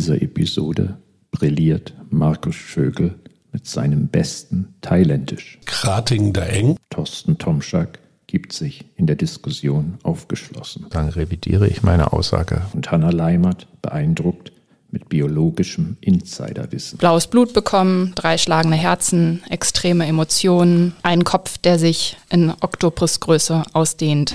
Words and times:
dieser 0.00 0.22
Episode 0.22 0.96
brilliert 1.30 1.92
Markus 2.08 2.54
Schögel 2.54 3.16
mit 3.52 3.66
seinem 3.66 4.08
besten 4.08 4.74
Thailändisch. 4.80 5.58
Krating 5.66 6.32
da 6.32 6.40
eng. 6.46 6.78
Thorsten 6.88 7.36
Tomschak 7.36 7.98
gibt 8.26 8.54
sich 8.54 8.86
in 8.96 9.06
der 9.06 9.16
Diskussion 9.16 9.98
aufgeschlossen. 10.02 10.86
Dann 10.88 11.10
revidiere 11.10 11.68
ich 11.68 11.82
meine 11.82 12.14
Aussage. 12.14 12.62
Und 12.72 12.90
Hanna 12.90 13.10
Leimert 13.10 13.66
beeindruckt 13.82 14.52
mit 14.90 15.10
biologischem 15.10 15.98
Insiderwissen. 16.00 16.96
Blaues 16.96 17.26
Blut 17.26 17.52
bekommen, 17.52 18.12
drei 18.14 18.38
schlagende 18.38 18.78
Herzen, 18.78 19.42
extreme 19.50 20.06
Emotionen, 20.06 20.94
einen 21.02 21.24
Kopf, 21.24 21.58
der 21.58 21.78
sich 21.78 22.16
in 22.30 22.54
Oktopusgröße 22.62 23.64
ausdehnt. 23.74 24.34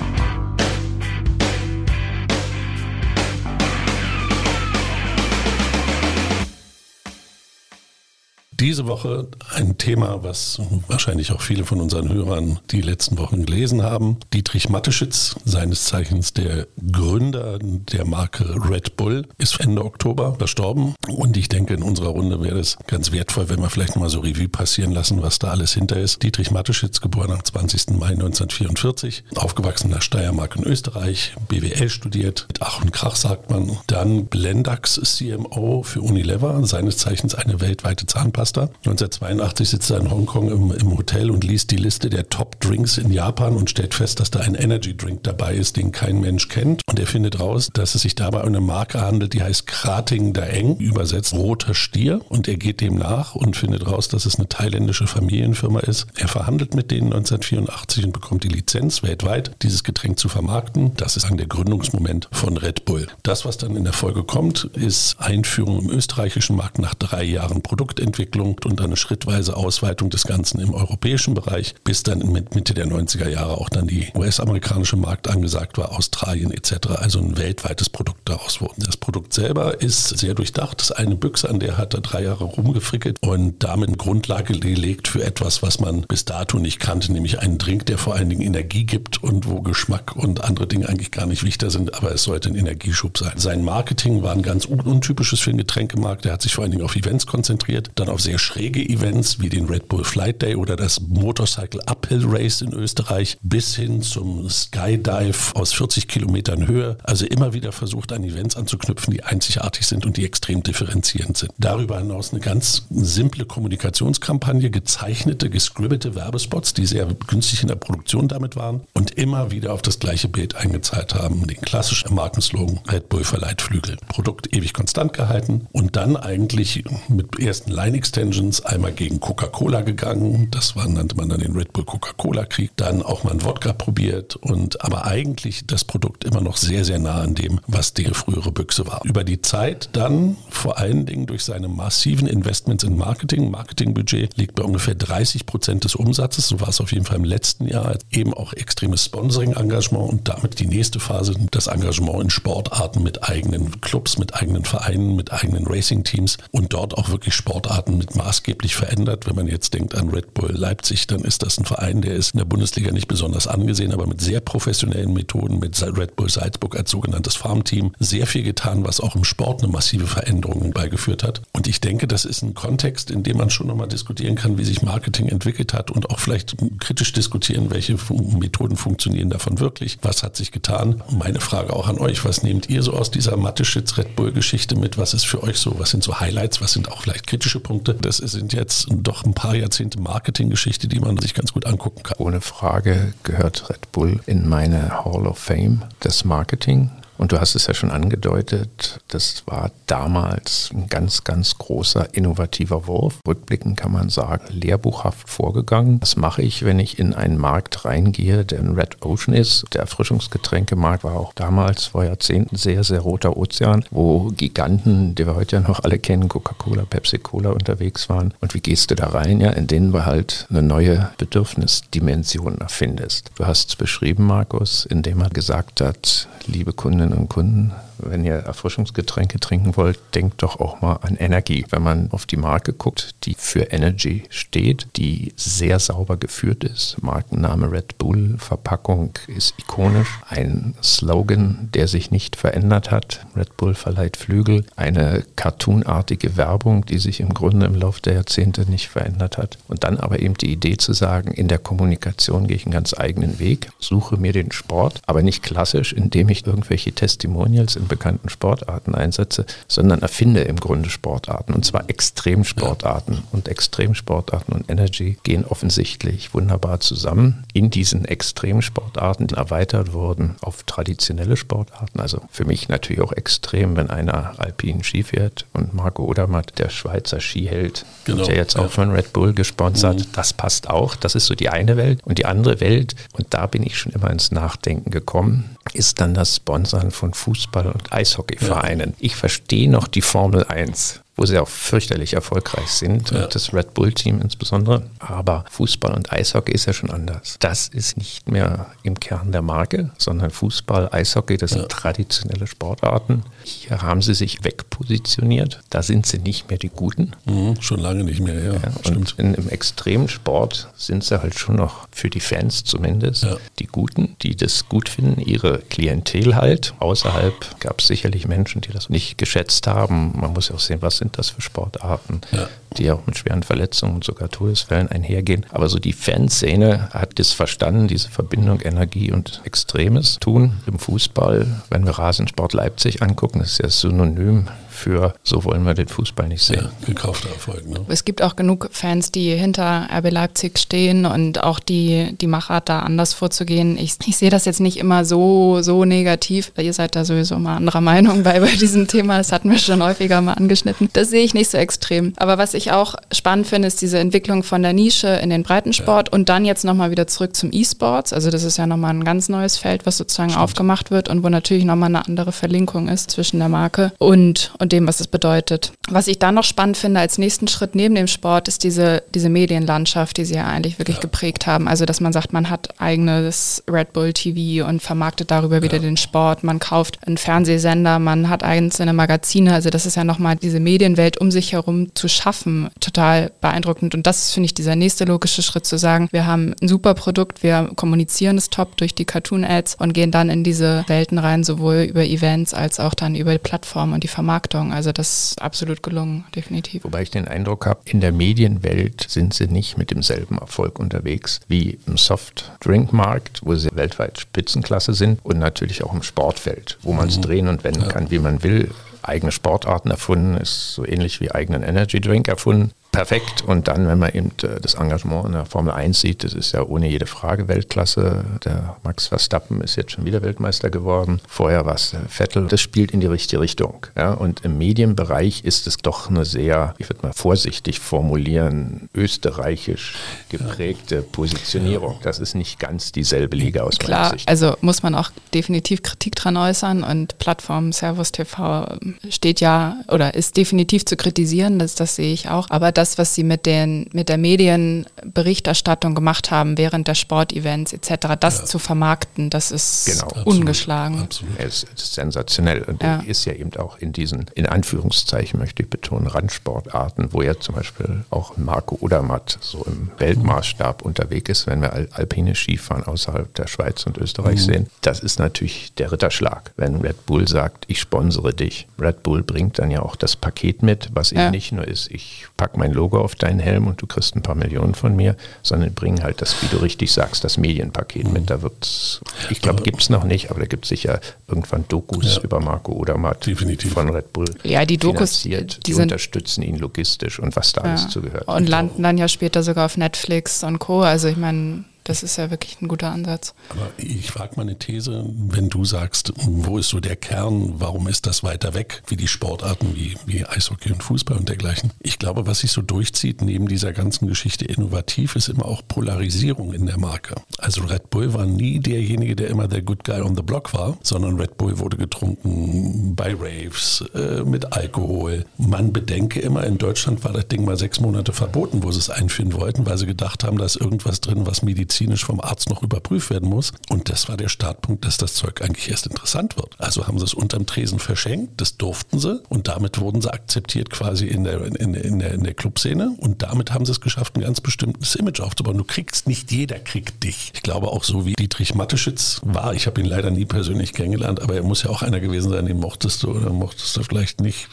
Diese 8.61 8.87
Woche 8.87 9.27
ein 9.53 9.77
Thema, 9.77 10.23
was 10.23 10.61
wahrscheinlich 10.87 11.33
auch 11.33 11.41
viele 11.41 11.65
von 11.65 11.81
unseren 11.81 12.07
Hörern 12.07 12.57
die 12.71 12.79
letzten 12.79 13.17
Wochen 13.17 13.45
gelesen 13.45 13.83
haben. 13.83 14.17
Dietrich 14.33 14.69
Matteschitz, 14.69 15.35
seines 15.43 15.83
Zeichens 15.83 16.31
der 16.31 16.67
Gründer 16.89 17.59
der 17.59 18.05
Marke 18.05 18.55
Red 18.69 18.95
Bull, 18.95 19.27
ist 19.37 19.59
Ende 19.59 19.83
Oktober 19.83 20.35
verstorben. 20.35 20.95
Und 21.09 21.35
ich 21.35 21.49
denke, 21.49 21.73
in 21.73 21.83
unserer 21.83 22.09
Runde 22.09 22.41
wäre 22.41 22.57
es 22.57 22.77
ganz 22.87 23.11
wertvoll, 23.11 23.49
wenn 23.49 23.59
wir 23.59 23.69
vielleicht 23.69 23.97
mal 23.97 24.07
so 24.09 24.21
Revue 24.21 24.47
passieren 24.47 24.93
lassen, 24.93 25.21
was 25.21 25.37
da 25.37 25.49
alles 25.49 25.73
hinter 25.73 25.97
ist. 25.97 26.23
Dietrich 26.23 26.51
Matteschitz, 26.51 27.01
geboren 27.01 27.31
am 27.31 27.43
20. 27.43 27.89
Mai 27.99 28.11
1944, 28.11 29.25
aufgewachsen 29.35 29.91
der 29.91 29.99
Steiermark 29.99 30.55
in 30.55 30.63
Österreich, 30.63 31.33
BWL 31.49 31.89
studiert, 31.89 32.45
mit 32.47 32.61
Ach 32.61 32.81
und 32.81 32.93
Krach 32.93 33.17
sagt 33.17 33.49
man. 33.49 33.77
Dann 33.87 34.27
Blendax 34.27 34.93
CMO 35.03 35.83
für 35.83 36.01
Unilever, 36.01 36.65
seines 36.65 36.97
Zeichens 36.97 37.35
eine 37.35 37.59
weltweite 37.59 38.05
Zahnpasta 38.05 38.44
Zahnpasta. 38.45 38.69
1982 38.85 39.69
sitzt 39.69 39.89
er 39.91 39.99
in 39.99 40.11
Hongkong 40.11 40.49
im, 40.51 40.71
im 40.71 40.97
Hotel 40.97 41.31
und 41.31 41.43
liest 41.43 41.71
die 41.71 41.77
Liste 41.77 42.09
der 42.09 42.29
Top-Drinks 42.29 42.97
in 42.97 43.11
Japan 43.11 43.55
und 43.55 43.69
stellt 43.69 43.93
fest, 43.93 44.19
dass 44.19 44.31
da 44.31 44.39
ein 44.39 44.55
Energy-Drink 44.55 45.23
dabei 45.23 45.55
ist, 45.55 45.77
den 45.77 45.91
kein 45.91 46.19
Mensch 46.19 46.47
kennt. 46.49 46.81
Und 46.87 46.99
er 46.99 47.07
findet 47.07 47.39
raus, 47.39 47.69
dass 47.73 47.95
es 47.95 48.03
sich 48.03 48.15
dabei 48.15 48.41
um 48.41 48.47
eine 48.47 48.61
Marke 48.61 49.01
handelt, 49.01 49.33
die 49.33 49.43
heißt 49.43 49.67
Krating 49.67 50.33
Daeng, 50.33 50.77
übersetzt 50.77 51.33
roter 51.33 51.73
Stier. 51.73 52.21
Und 52.29 52.47
er 52.47 52.57
geht 52.57 52.81
dem 52.81 52.95
nach 52.95 53.35
und 53.35 53.55
findet 53.55 53.87
raus, 53.87 54.07
dass 54.07 54.25
es 54.25 54.35
eine 54.35 54.47
thailändische 54.47 55.07
Familienfirma 55.07 55.79
ist. 55.79 56.07
Er 56.15 56.27
verhandelt 56.27 56.75
mit 56.75 56.91
denen 56.91 57.13
1984 57.13 58.05
und 58.05 58.11
bekommt 58.11 58.43
die 58.43 58.49
Lizenz 58.49 59.03
weltweit, 59.03 59.51
dieses 59.61 59.83
Getränk 59.83 60.19
zu 60.19 60.29
vermarkten. 60.29 60.93
Das 60.95 61.17
ist 61.17 61.29
dann 61.29 61.37
der 61.37 61.47
Gründungsmoment 61.47 62.29
von 62.31 62.57
Red 62.57 62.85
Bull. 62.85 63.07
Das, 63.23 63.45
was 63.45 63.57
dann 63.57 63.75
in 63.75 63.83
der 63.83 63.93
Folge 63.93 64.23
kommt, 64.23 64.65
ist 64.75 65.19
Einführung 65.19 65.81
im 65.81 65.89
österreichischen 65.89 66.55
Markt 66.55 66.79
nach 66.79 66.93
drei 66.93 67.23
Jahren 67.23 67.61
Produktentwicklung 67.61 68.34
Entwicklung 68.35 68.59
und 68.65 68.81
eine 68.81 68.97
schrittweise 68.97 69.55
Ausweitung 69.55 70.09
des 70.09 70.23
Ganzen 70.23 70.59
im 70.59 70.73
europäischen 70.73 71.33
Bereich, 71.33 71.73
bis 71.83 72.03
dann 72.03 72.19
Mitte 72.19 72.73
der 72.73 72.87
90er 72.87 73.29
Jahre 73.29 73.57
auch 73.57 73.69
dann 73.69 73.87
die 73.87 74.09
US-amerikanische 74.13 74.97
Markt 74.97 75.29
angesagt 75.29 75.77
war, 75.77 75.93
Australien 75.93 76.51
etc. 76.51 76.87
Also 76.97 77.19
ein 77.19 77.37
weltweites 77.37 77.89
Produkt 77.89 78.27
daraus 78.27 78.61
wurde. 78.61 78.73
Das 78.77 78.97
Produkt 78.97 79.33
selber 79.33 79.81
ist 79.81 80.17
sehr 80.17 80.33
durchdacht. 80.33 80.81
Das 80.81 80.89
ist 80.89 80.95
eine 80.97 81.15
Büchse, 81.15 81.49
an 81.49 81.59
der 81.59 81.77
hat 81.77 81.93
er 81.93 82.01
drei 82.01 82.23
Jahre 82.23 82.43
rumgefrickelt 82.43 83.17
und 83.21 83.63
damit 83.63 83.97
Grundlage 83.97 84.59
gelegt 84.59 85.07
für 85.07 85.23
etwas, 85.23 85.61
was 85.61 85.79
man 85.79 86.01
bis 86.01 86.25
dato 86.25 86.57
nicht 86.59 86.79
kannte, 86.79 87.13
nämlich 87.13 87.39
einen 87.39 87.57
Drink, 87.57 87.85
der 87.85 87.97
vor 87.97 88.15
allen 88.15 88.29
Dingen 88.29 88.41
Energie 88.41 88.83
gibt 88.83 89.23
und 89.23 89.47
wo 89.47 89.61
Geschmack 89.61 90.15
und 90.15 90.43
andere 90.43 90.67
Dinge 90.67 90.89
eigentlich 90.89 91.11
gar 91.11 91.25
nicht 91.25 91.43
wichtig 91.43 91.71
sind, 91.71 91.95
aber 91.95 92.13
es 92.13 92.23
sollte 92.23 92.49
ein 92.49 92.55
Energieschub 92.55 93.17
sein. 93.17 93.33
Sein 93.37 93.63
Marketing 93.63 94.23
war 94.23 94.33
ein 94.33 94.41
ganz 94.41 94.65
untypisches 94.65 95.39
für 95.39 95.51
den 95.51 95.57
Getränkemarkt. 95.57 96.25
Er 96.25 96.33
hat 96.33 96.41
sich 96.41 96.53
vor 96.53 96.63
allen 96.63 96.71
Dingen 96.71 96.83
auf 96.83 96.95
Events 96.95 97.25
konzentriert, 97.25 97.91
dann 97.95 98.09
auf 98.09 98.21
sehr 98.25 98.39
schräge 98.39 98.81
Events 98.81 99.39
wie 99.39 99.49
den 99.49 99.65
Red 99.65 99.87
Bull 99.87 100.03
Flight 100.03 100.41
Day 100.41 100.55
oder 100.55 100.75
das 100.75 100.99
Motorcycle 100.99 101.79
Uphill 101.85 102.23
Race 102.25 102.61
in 102.61 102.73
Österreich 102.73 103.37
bis 103.43 103.75
hin 103.75 104.01
zum 104.01 104.49
Skydive 104.49 105.53
aus 105.53 105.73
40 105.73 106.07
Kilometern 106.07 106.67
Höhe. 106.67 106.97
Also 107.03 107.27
immer 107.27 107.53
wieder 107.53 107.71
versucht, 107.71 108.11
an 108.11 108.23
Events 108.23 108.57
anzuknüpfen, 108.57 109.13
die 109.13 109.23
einzigartig 109.23 109.85
sind 109.85 110.07
und 110.07 110.17
die 110.17 110.25
extrem 110.25 110.63
differenzierend 110.63 111.37
sind. 111.37 111.51
Darüber 111.59 111.99
hinaus 111.99 112.31
eine 112.31 112.41
ganz 112.41 112.87
simple 112.89 113.45
Kommunikationskampagne, 113.45 114.71
gezeichnete, 114.71 115.51
gescribbete 115.51 116.15
Werbespots, 116.15 116.73
die 116.73 116.87
sehr 116.87 117.05
günstig 117.27 117.61
in 117.61 117.67
der 117.67 117.75
Produktion 117.75 118.27
damit 118.27 118.55
waren 118.55 118.81
und 118.93 119.11
immer 119.11 119.51
wieder 119.51 119.71
auf 119.71 119.83
das 119.83 119.99
gleiche 119.99 120.29
Bild 120.29 120.55
eingezahlt 120.55 121.13
haben. 121.13 121.45
Den 121.45 121.61
klassischen 121.61 122.15
Markenslogan 122.15 122.79
Red 122.91 123.07
Bull 123.09 123.23
verleiht 123.23 123.61
Flügel. 123.61 123.97
Produkt 124.07 124.55
ewig 124.55 124.73
konstant 124.73 125.13
gehalten 125.13 125.67
und 125.71 125.95
dann 125.95 126.17
eigentlich 126.17 126.83
mit 127.07 127.39
ersten 127.39 127.69
Line 127.69 127.95
Extensions 128.15 128.63
einmal 128.63 128.93
gegen 128.93 129.19
Coca-Cola 129.19 129.81
gegangen. 129.81 130.47
Das 130.49 130.77
war, 130.77 130.87
nannte 130.87 131.17
man 131.17 131.27
dann 131.27 131.41
den 131.41 131.51
Red 131.51 131.73
Bull 131.73 131.83
Coca-Cola-Krieg. 131.83 132.71
Dann 132.77 133.01
auch 133.01 133.25
mal 133.25 133.31
ein 133.31 133.43
Wodka 133.43 133.73
probiert 133.73 134.37
und 134.37 134.81
aber 134.85 135.05
eigentlich 135.05 135.67
das 135.67 135.83
Produkt 135.83 136.23
immer 136.23 136.39
noch 136.39 136.55
sehr, 136.55 136.85
sehr 136.85 136.97
nah 136.97 137.15
an 137.15 137.35
dem, 137.35 137.59
was 137.67 137.93
die 137.93 138.05
frühere 138.05 138.53
Büchse 138.53 138.87
war. 138.87 139.01
Über 139.03 139.25
die 139.25 139.41
Zeit 139.41 139.89
dann 139.91 140.37
vor 140.49 140.77
allen 140.77 141.05
Dingen 141.05 141.25
durch 141.25 141.43
seine 141.43 141.67
massiven 141.67 142.25
Investments 142.25 142.85
in 142.85 142.95
Marketing. 142.95 143.51
Marketingbudget 143.51 144.37
liegt 144.37 144.55
bei 144.55 144.63
ungefähr 144.63 144.95
30 144.95 145.45
Prozent 145.45 145.83
des 145.83 145.95
Umsatzes. 145.95 146.47
So 146.47 146.61
war 146.61 146.69
es 146.69 146.79
auf 146.79 146.93
jeden 146.93 147.03
Fall 147.03 147.17
im 147.17 147.25
letzten 147.25 147.67
Jahr. 147.67 147.97
Eben 148.11 148.33
auch 148.33 148.53
extremes 148.53 149.03
Sponsoring-Engagement 149.03 150.09
und 150.09 150.29
damit 150.29 150.61
die 150.61 150.67
nächste 150.67 151.01
Phase, 151.01 151.33
das 151.51 151.67
Engagement 151.67 152.23
in 152.23 152.29
Sportarten 152.29 153.03
mit 153.03 153.27
eigenen 153.27 153.81
Clubs, 153.81 154.17
mit 154.17 154.35
eigenen 154.35 154.63
Vereinen, 154.63 155.17
mit 155.17 155.33
eigenen 155.33 155.67
Racing-Teams 155.67 156.37
und 156.51 156.71
dort 156.71 156.97
auch 156.97 157.09
wirklich 157.09 157.33
Sportarten 157.33 158.04
maßgeblich 158.13 158.75
verändert. 158.75 159.25
Wenn 159.25 159.35
man 159.35 159.47
jetzt 159.47 159.73
denkt 159.73 159.95
an 159.95 160.09
Red 160.09 160.33
Bull 160.35 160.51
Leipzig, 160.51 161.07
dann 161.07 161.21
ist 161.21 161.41
das 161.41 161.57
ein 161.57 161.65
Verein, 161.65 162.01
der 162.01 162.13
ist 162.13 162.33
in 162.33 162.37
der 162.39 162.45
Bundesliga 162.45 162.91
nicht 162.91 163.07
besonders 163.07 163.47
angesehen, 163.47 163.93
aber 163.93 164.05
mit 164.05 164.21
sehr 164.21 164.41
professionellen 164.41 165.13
Methoden, 165.13 165.59
mit 165.59 165.81
Red 165.81 166.15
Bull 166.15 166.29
Salzburg 166.29 166.75
als 166.75 166.91
sogenanntes 166.91 167.35
Farmteam, 167.35 167.93
sehr 167.99 168.27
viel 168.27 168.43
getan, 168.43 168.85
was 168.85 168.99
auch 168.99 169.15
im 169.15 169.23
Sport 169.23 169.63
eine 169.63 169.71
massive 169.71 170.05
Veränderung 170.05 170.71
beigeführt 170.73 171.23
hat. 171.23 171.41
Und 171.53 171.67
ich 171.67 171.81
denke, 171.81 172.07
das 172.07 172.25
ist 172.25 172.41
ein 172.41 172.53
Kontext, 172.53 173.09
in 173.09 173.23
dem 173.23 173.37
man 173.37 173.49
schon 173.49 173.67
nochmal 173.67 173.87
diskutieren 173.87 174.35
kann, 174.35 174.57
wie 174.57 174.65
sich 174.65 174.81
Marketing 174.81 175.29
entwickelt 175.29 175.73
hat 175.73 175.89
und 175.89 176.09
auch 176.09 176.19
vielleicht 176.19 176.57
kritisch 176.79 177.13
diskutieren, 177.13 177.69
welche 177.69 177.95
Methoden 178.37 178.75
funktionieren 178.75 179.29
davon 179.29 179.59
wirklich, 179.59 179.97
was 180.01 180.23
hat 180.23 180.35
sich 180.35 180.51
getan. 180.51 181.01
Meine 181.09 181.39
Frage 181.39 181.73
auch 181.73 181.87
an 181.87 181.97
euch, 181.99 182.25
was 182.25 182.43
nehmt 182.43 182.69
ihr 182.69 182.83
so 182.83 182.93
aus 182.93 183.11
dieser 183.11 183.37
Mathe-Schitz-Red 183.37 184.15
Bull-Geschichte 184.15 184.75
mit? 184.75 184.97
Was 184.97 185.13
ist 185.13 185.25
für 185.25 185.43
euch 185.43 185.57
so, 185.57 185.79
was 185.79 185.91
sind 185.91 186.03
so 186.03 186.19
Highlights, 186.19 186.61
was 186.61 186.73
sind 186.73 186.91
auch 186.91 187.01
vielleicht 187.01 187.27
kritische 187.27 187.59
Punkte? 187.59 187.94
Das 188.01 188.17
sind 188.17 188.53
jetzt 188.53 188.87
doch 188.89 189.23
ein 189.25 189.33
paar 189.33 189.55
Jahrzehnte 189.55 189.99
Marketinggeschichte, 189.99 190.87
die 190.87 190.99
man 190.99 191.17
sich 191.17 191.33
ganz 191.33 191.53
gut 191.53 191.65
angucken 191.65 192.03
kann. 192.03 192.17
Ohne 192.19 192.41
Frage 192.41 193.13
gehört 193.23 193.69
Red 193.69 193.91
Bull 193.91 194.19
in 194.25 194.47
meine 194.47 195.03
Hall 195.03 195.27
of 195.27 195.37
Fame 195.37 195.83
des 196.03 196.25
Marketing. 196.25 196.91
Und 197.17 197.31
du 197.31 197.39
hast 197.39 197.55
es 197.55 197.67
ja 197.67 197.73
schon 197.73 197.91
angedeutet, 197.91 198.99
das 199.07 199.43
war 199.45 199.71
damals 199.87 200.69
ein 200.73 200.87
ganz, 200.87 201.23
ganz 201.23 201.57
großer 201.57 202.13
innovativer 202.13 202.87
Wurf. 202.87 203.19
Rückblickend 203.27 203.77
kann 203.77 203.91
man 203.91 204.09
sagen, 204.09 204.45
lehrbuchhaft 204.49 205.29
vorgegangen. 205.29 205.99
Das 205.99 206.15
mache 206.15 206.41
ich, 206.41 206.65
wenn 206.65 206.79
ich 206.79 206.99
in 206.99 207.13
einen 207.13 207.37
Markt 207.37 207.85
reingehe, 207.85 208.43
der 208.43 208.59
ein 208.59 208.73
Red 208.73 209.03
Ocean 209.03 209.33
ist. 209.33 209.65
Der 209.73 209.81
Erfrischungsgetränkemarkt 209.81 211.03
war 211.03 211.15
auch 211.17 211.33
damals 211.33 211.85
vor 211.87 212.03
Jahrzehnten 212.03 212.55
sehr, 212.57 212.83
sehr 212.83 212.99
roter 212.99 213.37
Ozean, 213.37 213.85
wo 213.91 214.31
Giganten, 214.35 215.15
die 215.15 215.25
wir 215.25 215.35
heute 215.35 215.57
ja 215.57 215.61
noch 215.61 215.83
alle 215.83 215.99
kennen, 215.99 216.27
Coca-Cola, 216.27 216.83
Pepsi-Cola 216.83 217.51
unterwegs 217.51 218.09
waren. 218.09 218.33
Und 218.41 218.53
wie 218.53 218.61
gehst 218.61 218.91
du 218.91 218.95
da 218.95 219.07
rein? 219.07 219.39
Ja, 219.39 219.51
in 219.51 219.67
denen 219.67 219.91
du 219.91 220.05
halt 220.05 220.47
eine 220.49 220.61
neue 220.61 221.11
Bedürfnisdimension 221.17 222.57
erfindest. 222.57 223.31
Du 223.35 223.45
hast 223.45 223.69
es 223.69 223.75
beschrieben, 223.75 224.25
Markus, 224.25 224.85
indem 224.85 225.21
er 225.21 225.29
gesagt 225.29 225.81
hat, 225.81 226.27
liebe 226.47 226.73
Kunden, 226.73 227.04
Kundinnen 227.05 227.21
und 227.21 227.29
Kunden 227.29 227.71
wenn 227.97 228.23
ihr 228.25 228.35
Erfrischungsgetränke 228.35 229.39
trinken 229.39 229.77
wollt, 229.77 229.99
denkt 230.13 230.41
doch 230.43 230.59
auch 230.59 230.81
mal 230.81 230.97
an 230.97 231.15
Energie. 231.15 231.65
Wenn 231.69 231.83
man 231.83 232.11
auf 232.11 232.25
die 232.25 232.37
Marke 232.37 232.73
guckt, 232.73 233.15
die 233.23 233.35
für 233.37 233.71
Energy 233.71 234.23
steht, 234.29 234.87
die 234.95 235.33
sehr 235.35 235.79
sauber 235.79 236.17
geführt 236.17 236.63
ist, 236.63 236.97
Markenname 237.01 237.71
Red 237.71 237.97
Bull, 237.97 238.35
Verpackung 238.37 239.11
ist 239.27 239.53
ikonisch, 239.57 240.19
ein 240.27 240.75
Slogan, 240.83 241.69
der 241.73 241.87
sich 241.87 242.11
nicht 242.11 242.35
verändert 242.35 242.91
hat, 242.91 243.25
Red 243.35 243.57
Bull 243.57 243.73
verleiht 243.73 244.17
Flügel, 244.17 244.65
eine 244.75 245.23
cartoonartige 245.35 246.37
Werbung, 246.37 246.85
die 246.85 246.99
sich 246.99 247.19
im 247.19 247.33
Grunde 247.33 247.65
im 247.65 247.75
Laufe 247.75 248.01
der 248.01 248.13
Jahrzehnte 248.13 248.69
nicht 248.69 248.89
verändert 248.89 249.37
hat. 249.37 249.57
Und 249.67 249.83
dann 249.83 249.97
aber 249.97 250.19
eben 250.19 250.35
die 250.35 250.51
Idee 250.51 250.77
zu 250.77 250.93
sagen, 250.93 251.31
in 251.31 251.47
der 251.47 251.59
Kommunikation 251.59 252.47
gehe 252.47 252.57
ich 252.57 252.65
einen 252.65 252.73
ganz 252.73 252.93
eigenen 252.97 253.39
Weg, 253.39 253.69
suche 253.79 254.17
mir 254.17 254.33
den 254.33 254.51
Sport, 254.51 255.01
aber 255.05 255.21
nicht 255.21 255.43
klassisch, 255.43 255.93
indem 255.93 256.29
ich 256.29 256.45
irgendwelche 256.45 256.91
Testimonials 256.91 257.75
im 257.75 257.84
bekannten 257.87 258.29
Sportarten 258.29 258.95
einsetze, 258.95 259.45
sondern 259.67 260.01
erfinde 260.01 260.41
im 260.41 260.57
Grunde 260.57 260.89
Sportarten 260.89 261.53
und 261.53 261.65
zwar 261.65 261.89
Extremsportarten. 261.89 263.23
Und 263.31 263.47
Extremsportarten 263.47 264.53
und 264.53 264.69
Energy 264.69 265.17
gehen 265.23 265.45
offensichtlich 265.45 266.33
wunderbar 266.33 266.79
zusammen. 266.79 267.43
In 267.53 267.69
diesen 267.69 268.05
Extremsportarten 268.05 269.29
erweitert 269.29 269.93
wurden 269.93 270.35
auf 270.41 270.63
traditionelle 270.63 271.37
Sportarten. 271.37 271.99
Also 271.99 272.21
für 272.29 272.45
mich 272.45 272.69
natürlich 272.69 273.01
auch 273.01 273.11
extrem, 273.11 273.75
wenn 273.75 273.89
einer 273.89 274.39
alpinen 274.39 274.83
Ski 274.83 275.03
fährt 275.03 275.45
und 275.53 275.73
Marco 275.73 276.03
Odermatt, 276.03 276.57
der 276.59 276.69
Schweizer 276.69 277.19
Skiheld, 277.19 277.85
genau, 278.05 278.25
der 278.25 278.35
jetzt 278.35 278.57
auch 278.57 278.71
von 278.71 278.91
Red 278.91 279.13
Bull 279.13 279.33
gesponsert, 279.33 279.99
mhm. 279.99 280.05
das 280.13 280.33
passt 280.33 280.69
auch. 280.69 280.95
Das 280.95 281.15
ist 281.15 281.25
so 281.25 281.35
die 281.35 281.49
eine 281.49 281.77
Welt. 281.77 281.99
Und 282.05 282.17
die 282.17 282.25
andere 282.25 282.59
Welt, 282.59 282.95
und 283.13 283.27
da 283.33 283.47
bin 283.47 283.63
ich 283.63 283.77
schon 283.77 283.91
immer 283.91 284.09
ins 284.09 284.31
Nachdenken 284.31 284.91
gekommen, 284.91 285.55
ist 285.73 285.99
dann 285.99 286.13
das 286.13 286.37
Sponsern 286.37 286.91
von 286.91 287.13
Fußball- 287.13 287.74
und 287.75 287.93
Eishockeyvereinen. 287.93 288.91
Ja. 288.91 288.95
Ich 288.99 289.15
verstehe 289.15 289.69
noch 289.69 289.87
die 289.87 290.01
Formel 290.01 290.45
1 290.45 291.01
wo 291.15 291.25
sie 291.25 291.37
auch 291.39 291.47
fürchterlich 291.47 292.13
erfolgreich 292.13 292.67
sind, 292.67 293.11
ja. 293.11 293.27
das 293.27 293.53
Red 293.53 293.73
Bull-Team 293.73 294.21
insbesondere. 294.21 294.83
Aber 294.99 295.45
Fußball 295.49 295.93
und 295.93 296.11
Eishockey 296.11 296.51
ist 296.51 296.65
ja 296.65 296.73
schon 296.73 296.89
anders. 296.89 297.37
Das 297.39 297.67
ist 297.67 297.97
nicht 297.97 298.29
mehr 298.29 298.67
im 298.83 298.99
Kern 298.99 299.31
der 299.31 299.41
Marke, 299.41 299.91
sondern 299.97 300.31
Fußball, 300.31 300.89
Eishockey, 300.91 301.37
das 301.37 301.51
ja. 301.51 301.59
sind 301.59 301.69
traditionelle 301.69 302.47
Sportarten. 302.47 303.23
Hier 303.43 303.81
haben 303.81 304.01
sie 304.01 304.13
sich 304.13 304.43
wegpositioniert. 304.43 305.61
Da 305.69 305.83
sind 305.83 306.05
sie 306.05 306.19
nicht 306.19 306.49
mehr 306.49 306.57
die 306.57 306.69
Guten. 306.69 307.11
Mhm, 307.25 307.61
schon 307.61 307.79
lange 307.79 308.03
nicht 308.03 308.19
mehr, 308.19 308.43
ja. 308.43 308.53
ja 308.53 308.91
und 308.91 309.15
in, 309.17 309.33
im 309.33 309.49
Extremsport 309.49 310.69
sind 310.75 311.03
sie 311.03 311.21
halt 311.21 311.39
schon 311.39 311.55
noch 311.55 311.87
für 311.91 312.09
die 312.09 312.19
Fans 312.19 312.63
zumindest 312.63 313.25
die 313.59 313.67
Guten, 313.67 314.15
die 314.21 314.35
das 314.35 314.67
gut 314.67 314.89
finden, 314.89 315.21
ihre 315.21 315.59
Klientel 315.59 316.35
halt. 316.35 316.73
Außerhalb 316.79 317.59
gab 317.59 317.79
es 317.79 317.87
sicherlich 317.87 318.27
Menschen, 318.27 318.61
die 318.61 318.71
das 318.71 318.89
nicht 318.89 319.17
geschätzt 319.17 319.67
haben. 319.67 320.19
Man 320.19 320.33
muss 320.33 320.49
ja 320.49 320.55
auch 320.55 320.59
sehen, 320.59 320.81
was 320.81 321.04
sind 321.05 321.19
das 321.19 321.29
für 321.29 321.41
Sportarten, 321.41 322.21
ja. 322.31 322.47
die 322.77 322.89
auch 322.89 323.05
mit 323.05 323.17
schweren 323.17 323.43
Verletzungen 323.43 323.95
und 323.95 324.03
sogar 324.03 324.29
Todesfällen 324.29 324.89
einhergehen. 324.89 325.45
Aber 325.51 325.69
so 325.69 325.77
die 325.77 325.93
Fanszene 325.93 326.89
hat 326.91 327.19
das 327.19 327.31
verstanden, 327.31 327.87
diese 327.87 328.09
Verbindung 328.09 328.61
Energie 328.61 329.11
und 329.11 329.41
Extremes 329.43 330.17
tun. 330.19 330.53
Im 330.65 330.79
Fußball, 330.79 331.61
wenn 331.69 331.85
wir 331.85 331.91
Rasensport 331.91 332.53
Leipzig 332.53 333.03
angucken, 333.03 333.41
ist 333.41 333.59
ja 333.59 333.69
synonym 333.69 334.47
für 334.75 335.13
so 335.23 335.43
wollen 335.43 335.65
wir 335.65 335.73
den 335.73 335.87
Fußball 335.87 336.27
nicht 336.27 336.43
sehen. 336.43 336.61
Ja, 336.63 336.71
gekaufter 336.85 337.29
Erfolg. 337.29 337.67
Ne? 337.67 337.85
Es 337.87 338.05
gibt 338.05 338.21
auch 338.21 338.35
genug 338.35 338.69
Fans, 338.71 339.11
die 339.11 339.31
hinter 339.35 339.87
RB 339.91 340.11
Leipzig 340.11 340.59
stehen 340.59 341.05
und 341.05 341.43
auch 341.43 341.59
die, 341.59 342.15
die 342.19 342.27
Machart 342.27 342.69
da 342.69 342.79
anders 342.79 343.13
vorzugehen. 343.13 343.77
Ich, 343.77 343.95
ich 344.05 344.17
sehe 344.17 344.29
das 344.29 344.45
jetzt 344.45 344.59
nicht 344.59 344.77
immer 344.77 345.05
so, 345.05 345.61
so 345.61 345.85
negativ. 345.85 346.51
Ihr 346.57 346.73
seid 346.73 346.95
da 346.95 347.05
sowieso 347.05 347.37
mal 347.39 347.55
anderer 347.55 347.81
Meinung 347.81 348.23
bei, 348.23 348.39
bei 348.39 348.55
diesem 348.55 348.87
Thema. 348.87 349.17
Das 349.17 349.31
hatten 349.31 349.49
wir 349.49 349.57
schon 349.57 349.81
häufiger 349.81 350.21
mal 350.21 350.33
angeschnitten. 350.33 350.89
Das 350.93 351.09
sehe 351.09 351.23
ich 351.23 351.33
nicht 351.33 351.49
so 351.49 351.57
extrem. 351.57 352.13
Aber 352.17 352.37
was 352.37 352.53
ich 352.53 352.71
auch 352.71 352.95
spannend 353.11 353.47
finde, 353.47 353.67
ist 353.67 353.81
diese 353.81 353.99
Entwicklung 353.99 354.43
von 354.43 354.61
der 354.61 354.73
Nische 354.73 355.07
in 355.07 355.29
den 355.29 355.43
Breitensport 355.43 356.09
ja. 356.09 356.13
und 356.13 356.29
dann 356.29 356.45
jetzt 356.45 356.65
nochmal 356.65 356.91
wieder 356.91 357.07
zurück 357.07 357.35
zum 357.35 357.49
E-Sports. 357.51 358.13
Also 358.13 358.29
das 358.29 358.43
ist 358.43 358.57
ja 358.57 358.67
nochmal 358.67 358.93
ein 358.93 359.03
ganz 359.03 359.29
neues 359.29 359.57
Feld, 359.57 359.85
was 359.85 359.97
sozusagen 359.97 360.31
Stimmt. 360.31 360.43
aufgemacht 360.43 360.91
wird 360.91 361.09
und 361.09 361.23
wo 361.23 361.29
natürlich 361.29 361.65
nochmal 361.65 361.89
eine 361.89 362.05
andere 362.05 362.31
Verlinkung 362.31 362.87
ist 362.87 363.11
zwischen 363.11 363.39
der 363.39 363.49
Marke 363.49 363.93
und, 363.97 364.51
und 364.59 364.64
dem, 364.69 364.87
was 364.87 364.99
es 364.99 365.07
bedeutet. 365.07 365.71
Was 365.89 366.07
ich 366.07 366.19
da 366.19 366.31
noch 366.31 366.43
spannend 366.43 366.77
finde 366.77 366.99
als 366.99 367.17
nächsten 367.17 367.47
Schritt 367.47 367.75
neben 367.75 367.95
dem 367.95 368.07
Sport, 368.07 368.47
ist 368.47 368.63
diese, 368.63 369.03
diese 369.13 369.29
Medienlandschaft, 369.29 370.17
die 370.17 370.25
sie 370.25 370.35
ja 370.35 370.47
eigentlich 370.47 370.79
wirklich 370.79 370.97
ja. 370.97 371.01
geprägt 371.01 371.47
haben. 371.47 371.67
Also, 371.67 371.85
dass 371.85 372.01
man 372.01 372.13
sagt, 372.13 372.33
man 372.33 372.49
hat 372.49 372.79
eigenes 372.79 373.63
Red 373.69 373.93
Bull 373.93 374.13
TV 374.13 374.67
und 374.67 374.81
vermarktet 374.81 375.31
darüber 375.31 375.61
wieder 375.61 375.77
ja. 375.77 375.83
den 375.83 375.97
Sport. 375.97 376.43
Man 376.43 376.59
kauft 376.59 376.99
einen 377.05 377.17
Fernsehsender, 377.17 377.99
man 377.99 378.29
hat 378.29 378.43
einzelne 378.43 378.93
Magazine. 378.93 379.53
Also, 379.53 379.69
das 379.69 379.85
ist 379.85 379.95
ja 379.95 380.03
nochmal 380.03 380.35
diese 380.35 380.59
Medienwelt 380.59 381.17
um 381.17 381.31
sich 381.31 381.53
herum 381.53 381.93
zu 381.95 382.07
schaffen. 382.07 382.69
Total 382.79 383.31
beeindruckend. 383.41 383.95
Und 383.95 384.07
das 384.07 384.25
ist, 384.25 384.33
finde 384.33 384.45
ich, 384.45 384.53
dieser 384.53 384.75
nächste 384.75 385.05
logische 385.05 385.41
Schritt 385.41 385.65
zu 385.65 385.77
sagen, 385.77 386.07
wir 386.11 386.25
haben 386.25 386.55
ein 386.61 386.67
super 386.67 386.93
Produkt, 386.93 387.43
wir 387.43 387.69
kommunizieren 387.75 388.37
es 388.37 388.49
top 388.49 388.77
durch 388.77 388.95
die 388.95 389.05
Cartoon-Ads 389.05 389.75
und 389.75 389.93
gehen 389.93 390.11
dann 390.11 390.29
in 390.29 390.43
diese 390.43 390.83
Welten 390.87 391.17
rein, 391.17 391.43
sowohl 391.43 391.87
über 391.89 392.03
Events 392.03 392.53
als 392.53 392.79
auch 392.79 392.93
dann 392.93 393.15
über 393.15 393.31
die 393.33 393.39
Plattform 393.39 393.93
und 393.93 394.03
die 394.03 394.07
Vermarktung. 394.07 394.54
Also, 394.59 394.91
das 394.91 395.31
ist 395.31 395.41
absolut 395.41 395.83
gelungen, 395.83 396.25
definitiv. 396.35 396.83
Wobei 396.83 397.01
ich 397.03 397.11
den 397.11 397.27
Eindruck 397.27 397.65
habe, 397.65 397.81
in 397.85 398.01
der 398.01 398.11
Medienwelt 398.11 399.05
sind 399.07 399.33
sie 399.33 399.47
nicht 399.47 399.77
mit 399.77 399.91
demselben 399.91 400.37
Erfolg 400.37 400.79
unterwegs 400.79 401.39
wie 401.47 401.79
im 401.87 401.97
Soft-Drink-Markt, 401.97 403.41
wo 403.43 403.55
sie 403.55 403.69
weltweit 403.73 404.19
Spitzenklasse 404.19 404.93
sind 404.93 405.19
und 405.23 405.39
natürlich 405.39 405.83
auch 405.83 405.93
im 405.93 406.03
Sportfeld, 406.03 406.77
wo 406.81 406.93
man 406.93 407.07
es 407.07 407.17
mhm. 407.17 407.21
drehen 407.21 407.47
und 407.47 407.63
wenden 407.63 407.83
ja. 407.83 407.87
kann, 407.87 408.11
wie 408.11 408.19
man 408.19 408.43
will 408.43 408.71
eigene 409.01 409.31
Sportarten 409.31 409.91
erfunden, 409.91 410.35
ist 410.35 410.73
so 410.73 410.85
ähnlich 410.85 411.21
wie 411.21 411.31
eigenen 411.31 411.61
Energy 411.61 412.01
Drink 412.01 412.27
erfunden 412.27 412.71
perfekt. 412.95 413.43
Und 413.45 413.67
dann, 413.67 413.87
wenn 413.87 413.99
man 413.99 414.11
eben 414.13 414.31
äh, 414.43 414.59
das 414.61 414.75
Engagement 414.75 415.25
in 415.25 415.31
der 415.33 415.45
Formel 415.45 415.73
1 415.73 415.99
sieht, 415.99 416.23
das 416.23 416.33
ist 416.33 416.53
ja 416.53 416.63
ohne 416.63 416.87
jede 416.87 417.05
Frage 417.05 417.47
Weltklasse. 417.47 418.23
Der 418.43 418.77
Max 418.83 419.07
Verstappen 419.07 419.61
ist 419.61 419.75
jetzt 419.75 419.91
schon 419.91 420.05
wieder 420.05 420.21
Weltmeister 420.21 420.69
geworden. 420.69 421.21
Vorher 421.27 421.65
war 421.65 421.75
es 421.75 421.95
Vettel. 422.09 422.47
Das 422.47 422.61
spielt 422.61 422.91
in 422.91 422.99
die 422.99 423.07
richtige 423.07 423.41
Richtung. 423.41 423.87
Ja, 423.95 424.13
und 424.13 424.43
im 424.45 424.57
Medienbereich 424.57 425.43
ist 425.43 425.67
es 425.67 425.77
doch 425.77 426.09
eine 426.09 426.25
sehr, 426.25 426.75
ich 426.77 426.89
würde 426.89 427.05
mal 427.05 427.13
vorsichtig 427.13 427.79
formulieren, 427.79 428.89
österreichisch 428.93 429.95
geprägte 430.29 431.01
Positionierung. 431.01 431.99
Das 432.03 432.19
ist 432.19 432.35
nicht 432.35 432.59
ganz 432.59 432.91
dieselbe 432.91 433.35
Liga 433.35 433.63
aus 433.63 433.77
Klar, 433.77 433.99
meiner 433.99 434.13
Sicht. 434.13 434.29
Also 434.29 434.55
muss 434.61 434.83
man 434.83 434.95
auch 434.95 435.11
definitiv 435.33 435.83
Kritik 435.83 436.15
dran 436.15 436.37
äußern 436.37 436.83
und 436.83 437.17
Plattform 437.19 437.71
Servus 437.71 438.11
TV 438.11 438.77
steht 439.09 439.41
ja 439.41 439.77
oder 439.89 440.13
ist 440.13 440.37
definitiv 440.37 440.85
zu 440.85 440.95
kritisieren, 440.95 441.59
das, 441.59 441.75
das 441.75 441.95
sehe 441.95 442.13
ich 442.13 442.29
auch. 442.29 442.49
Aber 442.49 442.71
das 442.71 442.84
das, 442.85 442.99
was 442.99 443.15
sie 443.15 443.23
mit, 443.23 443.47
den, 443.47 443.89
mit 443.93 444.09
der 444.09 444.19
Medienberichterstattung 444.19 445.95
gemacht 445.95 446.29
haben 446.29 446.55
während 446.55 446.87
der 446.87 446.93
Sportevents 446.93 447.73
etc., 447.73 448.13
das 448.19 448.39
ja. 448.39 448.45
zu 448.45 448.59
vermarkten, 448.59 449.31
das 449.31 449.49
ist 449.49 449.85
genau. 449.87 450.23
ungeschlagen. 450.25 451.01
Absolut. 451.01 451.39
Es 451.39 451.63
ist 451.63 451.95
sensationell 451.95 452.61
und 452.61 452.83
ja. 452.83 452.97
ist 453.07 453.25
ja 453.25 453.33
eben 453.33 453.55
auch 453.55 453.79
in 453.79 453.91
diesen, 453.91 454.27
in 454.35 454.45
Anführungszeichen 454.45 455.39
möchte 455.39 455.63
ich 455.63 455.69
betonen, 455.69 456.05
Randsportarten, 456.05 457.11
wo 457.11 457.23
ja 457.23 457.39
zum 457.39 457.55
Beispiel 457.55 458.03
auch 458.11 458.37
Marco 458.37 458.77
Odermatt 458.81 459.39
so 459.41 459.63
im 459.65 459.89
Weltmaßstab 459.97 460.81
mhm. 460.81 460.87
unterwegs 460.87 461.31
ist, 461.31 461.47
wenn 461.47 461.61
wir 461.61 461.73
alpine 461.91 462.35
Skifahren 462.35 462.83
außerhalb 462.83 463.33
der 463.33 463.47
Schweiz 463.47 463.87
und 463.87 463.97
Österreich 463.97 464.41
mhm. 464.41 464.51
sehen. 464.51 464.67
Das 464.81 464.99
ist 464.99 465.17
natürlich 465.17 465.73
der 465.73 465.91
Ritterschlag, 465.91 466.51
wenn 466.55 466.81
Red 466.81 467.07
Bull 467.07 467.27
sagt, 467.27 467.65
ich 467.67 467.79
sponsere 467.79 468.31
dich. 468.31 468.67
Red 468.79 469.01
Bull 469.01 469.23
bringt 469.23 469.57
dann 469.57 469.71
ja 469.71 469.81
auch 469.81 469.95
das 469.95 470.15
Paket 470.15 470.61
mit, 470.61 470.89
was 470.93 471.11
eben 471.11 471.21
ja. 471.21 471.31
nicht 471.31 471.51
nur 471.51 471.67
ist, 471.67 471.89
ich 471.89 472.27
packe 472.37 472.59
mein 472.59 472.74
Logo 472.75 472.99
auf 472.99 473.15
deinen 473.15 473.39
Helm 473.39 473.67
und 473.67 473.81
du 473.81 473.87
kriegst 473.87 474.15
ein 474.15 474.21
paar 474.21 474.35
Millionen 474.35 474.75
von 474.75 474.95
mir, 474.95 475.15
sondern 475.41 475.73
bringen 475.73 476.03
halt 476.03 476.21
das, 476.21 476.35
wie 476.41 476.47
du 476.47 476.57
richtig 476.57 476.91
sagst, 476.91 477.23
das 477.23 477.37
Medienpaket 477.37 478.05
mhm. 478.07 478.13
mit. 478.13 478.29
Da 478.29 478.41
wird 478.41 479.01
ich 479.29 479.41
glaube, 479.41 479.63
gibt 479.63 479.81
es 479.81 479.89
noch 479.89 480.03
nicht, 480.03 480.29
aber 480.29 480.41
da 480.41 480.45
gibt 480.45 480.65
es 480.65 480.69
sicher 480.69 480.99
irgendwann 481.27 481.65
Dokus 481.67 482.17
ja. 482.17 482.21
über 482.21 482.39
Marco 482.39 482.73
Odermatt 482.73 483.25
Definitiv. 483.25 483.73
von 483.73 483.89
Red 483.89 484.13
Bull. 484.13 484.27
Ja, 484.43 484.65
die 484.65 484.77
Dokus, 484.77 485.23
die, 485.23 485.45
die 485.65 485.73
unterstützen 485.73 486.43
ihn 486.43 486.57
logistisch 486.57 487.19
und 487.19 487.35
was 487.35 487.53
da 487.53 487.63
ja. 487.63 487.69
alles 487.71 487.89
zugehört. 487.89 488.27
Und 488.27 488.47
landen 488.47 488.83
dann 488.83 488.97
ja 488.97 489.07
später 489.07 489.41
sogar 489.41 489.65
auf 489.65 489.77
Netflix 489.77 490.43
und 490.43 490.59
Co. 490.59 490.81
Also 490.81 491.07
ich 491.07 491.17
meine, 491.17 491.63
das 491.85 492.01
ist 492.01 492.17
ja 492.17 492.31
wirklich 492.31 492.59
ein 492.61 492.67
guter 492.67 492.91
Ansatz. 492.91 493.35
Aber 493.49 493.69
ich 493.77 494.11
frage 494.11 494.35
mal 494.35 494.41
eine 494.41 494.57
These, 494.57 495.05
wenn 495.15 495.49
du 495.49 495.63
sagst, 495.65 496.13
wo 496.17 496.57
ist 496.57 496.69
so 496.69 496.79
der 496.79 496.95
Kern, 496.95 497.53
warum 497.59 497.87
ist 497.87 498.07
das 498.07 498.23
weiter 498.23 498.55
weg, 498.55 498.81
wie 498.87 498.95
die 498.95 499.07
Sportarten 499.07 499.75
wie, 499.75 499.95
wie 500.07 500.25
Eishockey 500.25 500.71
und 500.71 500.81
Fußball 500.81 501.15
und 501.15 501.29
dergleichen. 501.29 501.71
Ich 501.79 501.99
glaube, 501.99 502.25
was 502.25 502.39
sich 502.39 502.51
so 502.51 502.63
durchzieht 502.63 503.21
neben 503.21 503.47
dieser 503.47 503.71
ganzen 503.71 504.07
Geschichte 504.07 504.45
innovativ, 504.45 505.15
ist 505.15 505.29
immer 505.29 505.45
auch 505.45 505.61
Polarisierung 505.67 506.53
in 506.53 506.65
der 506.65 506.79
Marke. 506.79 507.15
Also 507.37 507.61
Red 507.63 507.91
Bull 507.91 508.15
war 508.15 508.25
nie 508.25 508.59
derjenige, 508.59 509.15
der 509.15 509.27
immer 509.27 509.47
der 509.47 509.61
Good 509.61 509.83
Guy 509.83 510.01
on 510.01 510.15
the 510.15 510.23
Block 510.23 510.55
war, 510.55 510.79
sondern 510.81 511.19
Red 511.19 511.37
Bull 511.37 511.59
wurde 511.59 511.77
getrunken 511.77 512.95
bei 512.95 513.13
Raves, 513.13 513.83
äh, 513.93 514.23
mit 514.23 514.53
Alkohol. 514.53 515.25
Man 515.37 515.71
bedenke 515.71 516.19
immer, 516.19 516.45
in 516.45 516.57
Deutschland 516.57 517.03
war 517.03 517.13
das 517.13 517.27
Ding 517.27 517.45
mal 517.45 517.57
sechs 517.57 517.79
Monate 517.79 518.11
verboten, 518.11 518.63
wo 518.63 518.71
sie 518.71 518.79
es 518.79 518.89
einführen 518.89 519.33
wollten, 519.33 519.67
weil 519.67 519.77
sie 519.77 519.85
gedacht 519.85 520.23
haben, 520.23 520.39
da 520.39 520.45
ist 520.45 520.55
irgendwas 520.55 520.99
drin, 520.99 521.27
was 521.27 521.43
Medizin 521.43 521.74
medizinisch 521.75 522.05
vom 522.05 522.21
Arzt 522.21 522.49
noch 522.49 522.63
überprüft 522.63 523.09
werden 523.09 523.29
muss. 523.29 523.51
Und 523.69 523.89
das 523.89 524.07
war 524.07 524.17
der 524.17 524.29
Startpunkt, 524.29 524.85
dass 524.85 524.97
das 524.97 525.13
Zeug 525.13 525.41
eigentlich 525.41 525.69
erst 525.69 525.87
interessant 525.87 526.37
wird. 526.37 526.55
Also 526.57 526.87
haben 526.87 526.97
sie 526.99 527.05
es 527.05 527.13
unterm 527.13 527.45
Tresen 527.45 527.79
verschenkt, 527.79 528.39
das 528.39 528.57
durften 528.57 528.99
sie 528.99 529.21
und 529.29 529.47
damit 529.47 529.79
wurden 529.79 530.01
sie 530.01 530.11
akzeptiert 530.11 530.69
quasi 530.69 531.07
in 531.07 531.23
der, 531.23 531.41
in, 531.41 531.73
in 531.73 531.99
der, 531.99 532.13
in 532.13 532.23
der 532.23 532.33
Clubszene 532.33 532.95
und 532.97 533.21
damit 533.21 533.51
haben 533.51 533.65
sie 533.65 533.71
es 533.71 533.81
geschafft, 533.81 534.15
ein 534.15 534.21
ganz 534.21 534.41
bestimmtes 534.41 534.95
Image 534.95 535.19
aufzubauen. 535.19 535.57
Du 535.57 535.63
kriegst, 535.63 536.07
nicht 536.07 536.31
jeder 536.31 536.59
kriegt 536.59 537.03
dich. 537.03 537.31
Ich 537.33 537.43
glaube 537.43 537.67
auch 537.67 537.83
so 537.83 538.05
wie 538.05 538.13
Dietrich 538.13 538.55
Matteschitz 538.55 539.21
war, 539.23 539.53
ich 539.53 539.67
habe 539.67 539.81
ihn 539.81 539.87
leider 539.87 540.11
nie 540.11 540.25
persönlich 540.25 540.73
kennengelernt, 540.73 541.21
aber 541.21 541.35
er 541.35 541.43
muss 541.43 541.63
ja 541.63 541.69
auch 541.69 541.81
einer 541.81 541.99
gewesen 541.99 542.31
sein, 542.31 542.45
den 542.45 542.59
mochtest 542.59 543.03
du 543.03 543.11
oder 543.11 543.31
mochtest 543.31 543.75
du 543.75 543.83
vielleicht 543.83 544.21
nicht. 544.21 544.47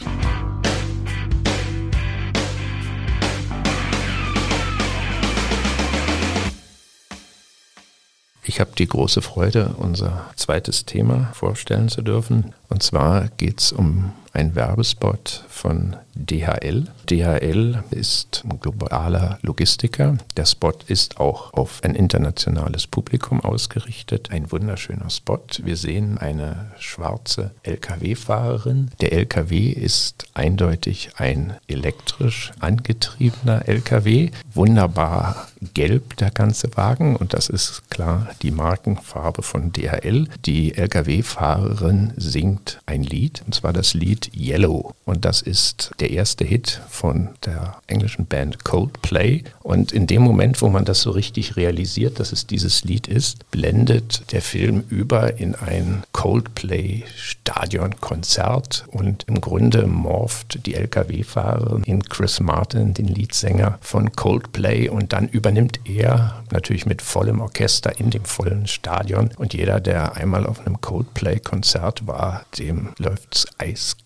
Ich 8.53 8.59
habe 8.59 8.69
die 8.77 8.87
große 8.87 9.23
Freude, 9.23 9.73
unser 9.79 10.29
zweites 10.35 10.85
Thema 10.85 11.31
vorstellen 11.33 11.89
zu 11.89 12.03
dürfen. 12.03 12.53
Und 12.69 12.83
zwar 12.83 13.29
geht 13.37 13.59
es 13.59 13.71
um 13.71 14.11
ein 14.33 14.55
Werbespot 14.55 15.45
von 15.47 15.95
DHL. 16.15 16.85
DHL 17.09 17.83
ist 17.91 18.43
ein 18.45 18.59
globaler 18.59 19.39
Logistiker. 19.41 20.17
Der 20.37 20.45
Spot 20.45 20.73
ist 20.87 21.19
auch 21.19 21.53
auf 21.53 21.83
ein 21.83 21.95
internationales 21.95 22.87
Publikum 22.87 23.41
ausgerichtet. 23.41 24.31
Ein 24.31 24.51
wunderschöner 24.51 25.09
Spot. 25.09 25.39
Wir 25.63 25.75
sehen 25.75 26.17
eine 26.17 26.71
schwarze 26.79 27.51
Lkw-Fahrerin. 27.63 28.91
Der 29.01 29.13
Lkw 29.13 29.69
ist 29.69 30.25
eindeutig 30.33 31.11
ein 31.17 31.53
elektrisch 31.67 32.51
angetriebener 32.59 33.67
Lkw. 33.67 34.31
Wunderbar 34.53 35.47
gelb 35.73 36.17
der 36.17 36.31
ganze 36.31 36.75
Wagen 36.75 37.15
und 37.15 37.33
das 37.33 37.49
ist 37.49 37.89
klar 37.89 38.29
die 38.41 38.51
Markenfarbe 38.51 39.41
von 39.41 39.71
DHL. 39.71 40.27
Die 40.45 40.75
Lkw-Fahrerin 40.75 42.13
singt 42.17 42.81
ein 42.85 43.03
Lied 43.03 43.43
und 43.45 43.55
zwar 43.55 43.73
das 43.73 43.93
Lied 43.93 44.22
Yellow. 44.35 44.95
Und 45.05 45.25
das 45.25 45.41
ist 45.41 45.91
der 45.99 46.09
erste 46.09 46.43
Hit 46.43 46.81
von 46.89 47.29
der 47.45 47.77
englischen 47.87 48.25
Band 48.25 48.63
Coldplay. 48.63 49.43
Und 49.61 49.91
in 49.91 50.07
dem 50.07 50.23
Moment, 50.23 50.59
wo 50.61 50.69
man 50.69 50.85
das 50.85 51.01
so 51.01 51.11
richtig 51.11 51.55
realisiert, 51.55 52.19
dass 52.19 52.31
es 52.31 52.47
dieses 52.47 52.83
Lied 52.83 53.07
ist, 53.07 53.51
blendet 53.51 54.31
der 54.31 54.41
Film 54.41 54.83
über 54.89 55.39
in 55.39 55.53
ein 55.55 56.01
Coldplay-Stadionkonzert. 56.13 58.85
Und 58.87 59.25
im 59.27 59.39
Grunde 59.39 59.85
morpht 59.85 60.65
die 60.65 60.73
Lkw-Fahrerin 60.73 61.83
in 61.83 62.01
Chris 62.03 62.39
Martin, 62.39 62.95
den 62.95 63.07
Leadsänger 63.07 63.77
von 63.81 64.13
Coldplay. 64.13 64.89
Und 64.89 65.13
dann 65.13 65.27
über 65.27 65.43
übernimmt 65.43 65.81
er 65.83 66.41
natürlich 66.51 66.85
mit 66.85 67.01
vollem 67.01 67.41
Orchester 67.41 67.99
in 67.99 68.09
dem 68.09 68.23
vollen 68.23 68.65
Stadion. 68.65 69.29
Und 69.37 69.53
jeder, 69.53 69.81
der 69.81 70.15
einmal 70.15 70.45
auf 70.45 70.65
einem 70.65 70.79
Coldplay-Konzert 70.79 72.07
war, 72.07 72.45
dem 72.57 72.93
läuft 72.97 73.35
es 73.35 73.47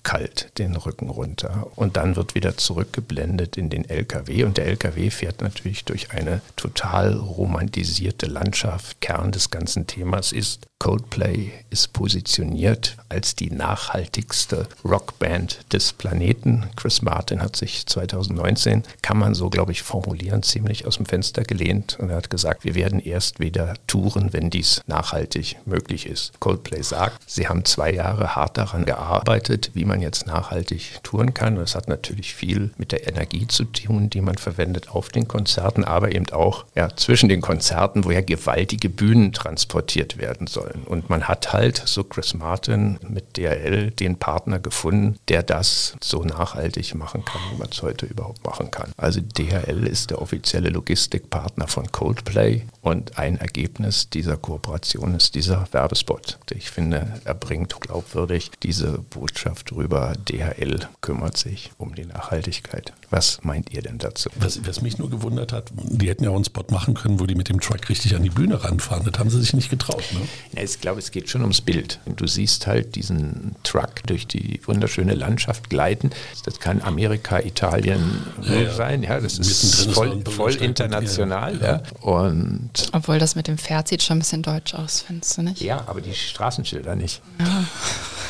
eiskalt 0.07 0.57
den 0.57 0.75
Rücken 0.75 1.09
runter. 1.09 1.67
Und 1.75 1.97
dann 1.97 2.15
wird 2.15 2.35
wieder 2.35 2.57
zurückgeblendet 2.57 3.57
in 3.57 3.69
den 3.69 3.87
LKW. 3.87 4.43
Und 4.43 4.57
der 4.57 4.67
LKW 4.67 5.09
fährt 5.09 5.41
natürlich 5.41 5.85
durch 5.85 6.11
eine 6.11 6.41
total 6.55 7.13
romantisierte 7.13 8.25
Landschaft. 8.25 9.01
Kern 9.01 9.31
des 9.31 9.51
ganzen 9.51 9.87
Themas 9.87 10.31
ist, 10.31 10.67
Coldplay 10.79 11.51
ist 11.71 11.91
positioniert 11.91 12.97
als 13.09 13.35
die 13.35 13.49
nachhaltigste 13.49 14.67
Rockband 14.85 15.73
des 15.73 15.91
Planeten. 15.91 16.69
Chris 16.75 17.01
Martin 17.01 17.41
hat 17.41 17.55
sich 17.55 17.85
2019, 17.87 18.83
kann 19.01 19.17
man 19.17 19.33
so, 19.33 19.49
glaube 19.49 19.71
ich, 19.71 19.81
formulieren, 19.81 20.43
ziemlich 20.43 20.85
aus 20.85 20.97
dem 20.97 21.07
Fenster 21.07 21.43
gelehnt 21.43 21.97
und 21.99 22.09
er 22.09 22.17
hat 22.17 22.29
gesagt, 22.29 22.63
wir 22.63 22.75
werden 22.75 22.99
erst 22.99 23.39
wieder 23.39 23.73
touren, 23.87 24.33
wenn 24.33 24.51
dies 24.51 24.81
nachhaltig 24.85 25.57
möglich 25.65 26.05
ist. 26.05 26.39
Coldplay 26.39 26.83
sagt, 26.83 27.19
sie 27.25 27.47
haben 27.47 27.65
zwei 27.65 27.91
Jahre 27.91 28.35
hart 28.35 28.57
daran 28.57 28.85
gearbeitet, 28.85 29.71
wie 29.73 29.85
man 29.85 30.01
jetzt 30.01 30.27
nachhaltig 30.27 30.99
touren 31.01 31.33
kann. 31.33 31.55
das 31.55 31.75
hat 31.75 31.87
natürlich 31.87 32.35
viel 32.35 32.71
mit 32.77 32.91
der 32.91 33.07
Energie 33.07 33.47
zu 33.47 33.65
tun, 33.65 34.11
die 34.11 34.21
man 34.21 34.37
verwendet 34.37 34.89
auf 34.89 35.09
den 35.09 35.27
Konzerten, 35.27 35.83
aber 35.83 36.13
eben 36.13 36.29
auch 36.29 36.65
ja, 36.75 36.95
zwischen 36.95 37.29
den 37.29 37.41
Konzerten, 37.41 38.05
wo 38.05 38.11
ja 38.11 38.21
gewaltige 38.21 38.89
Bühnen 38.89 39.33
transportiert 39.33 40.17
werden 40.17 40.45
sollen. 40.47 40.66
Und 40.85 41.09
man 41.09 41.27
hat 41.27 41.53
halt, 41.53 41.81
so 41.85 42.03
Chris 42.03 42.33
Martin, 42.33 42.99
mit 43.07 43.37
DHL 43.37 43.91
den 43.91 44.17
Partner 44.17 44.59
gefunden, 44.59 45.17
der 45.27 45.43
das 45.43 45.95
so 46.01 46.23
nachhaltig 46.23 46.95
machen 46.95 47.23
kann, 47.25 47.41
wie 47.51 47.57
man 47.57 47.69
es 47.71 47.81
heute 47.81 48.05
überhaupt 48.05 48.45
machen 48.45 48.71
kann. 48.71 48.91
Also 48.97 49.21
DHL 49.21 49.85
ist 49.87 50.09
der 50.09 50.21
offizielle 50.21 50.69
Logistikpartner 50.69 51.67
von 51.67 51.91
Coldplay 51.91 52.63
und 52.81 53.17
ein 53.17 53.37
Ergebnis 53.37 54.09
dieser 54.09 54.37
Kooperation 54.37 55.15
ist 55.15 55.35
dieser 55.35 55.67
Werbespot. 55.71 56.39
Ich 56.51 56.71
finde, 56.71 57.19
er 57.25 57.33
bringt 57.33 57.79
glaubwürdig 57.81 58.51
diese 58.63 58.99
Botschaft 58.99 59.71
rüber, 59.71 60.13
DHL 60.29 60.87
kümmert 61.01 61.37
sich 61.37 61.71
um 61.77 61.95
die 61.95 62.05
Nachhaltigkeit. 62.05 62.93
Was 63.09 63.39
meint 63.43 63.71
ihr 63.71 63.81
denn 63.81 63.99
dazu? 63.99 64.29
Was, 64.35 64.65
was 64.67 64.81
mich 64.81 64.97
nur 64.97 65.09
gewundert 65.09 65.53
hat, 65.53 65.71
die 65.73 66.09
hätten 66.09 66.25
ja 66.25 66.29
auch 66.29 66.35
einen 66.35 66.43
Spot 66.43 66.65
machen 66.71 66.93
können, 66.93 67.21
wo 67.21 67.25
die 67.25 67.35
mit 67.35 67.47
dem 67.47 67.61
Truck 67.61 67.87
richtig 67.87 68.15
an 68.15 68.23
die 68.23 68.29
Bühne 68.29 68.61
ranfahren. 68.61 69.09
Das 69.09 69.17
haben 69.17 69.29
sie 69.29 69.39
sich 69.39 69.53
nicht 69.53 69.69
getraut. 69.69 70.03
Ne? 70.11 70.19
Ja, 70.53 70.63
ich 70.63 70.81
glaube, 70.81 70.99
es 70.99 71.11
geht 71.11 71.29
schon 71.29 71.41
ums 71.41 71.61
Bild. 71.61 72.01
Du 72.05 72.27
siehst 72.27 72.67
halt 72.67 72.95
diesen 72.95 73.55
Truck 73.63 74.03
durch 74.05 74.27
die 74.27 74.59
wunderschöne 74.65 75.13
Landschaft 75.13 75.69
gleiten. 75.69 76.09
Das 76.43 76.59
kann 76.59 76.81
Amerika, 76.81 77.39
Italien 77.39 78.23
ja, 78.41 78.55
ja. 78.55 78.73
sein. 78.73 79.03
Ja, 79.03 79.21
das 79.21 79.39
ist 79.39 79.89
voll, 79.91 80.21
voll 80.25 80.55
international. 80.55 81.61
Ja. 81.61 81.83
Und 82.01 82.71
Obwohl 82.91 83.19
das 83.19 83.35
mit 83.35 83.47
dem 83.47 83.57
Pferd 83.57 83.87
sieht 83.87 84.03
schon 84.03 84.17
ein 84.17 84.19
bisschen 84.19 84.43
deutsch 84.43 84.73
aus, 84.73 85.05
findest 85.07 85.37
du 85.37 85.43
nicht? 85.43 85.61
Ja, 85.61 85.83
aber 85.87 86.01
die 86.01 86.13
Straßenschilder 86.13 86.97
nicht. 86.97 87.21
Ja. 87.39 87.63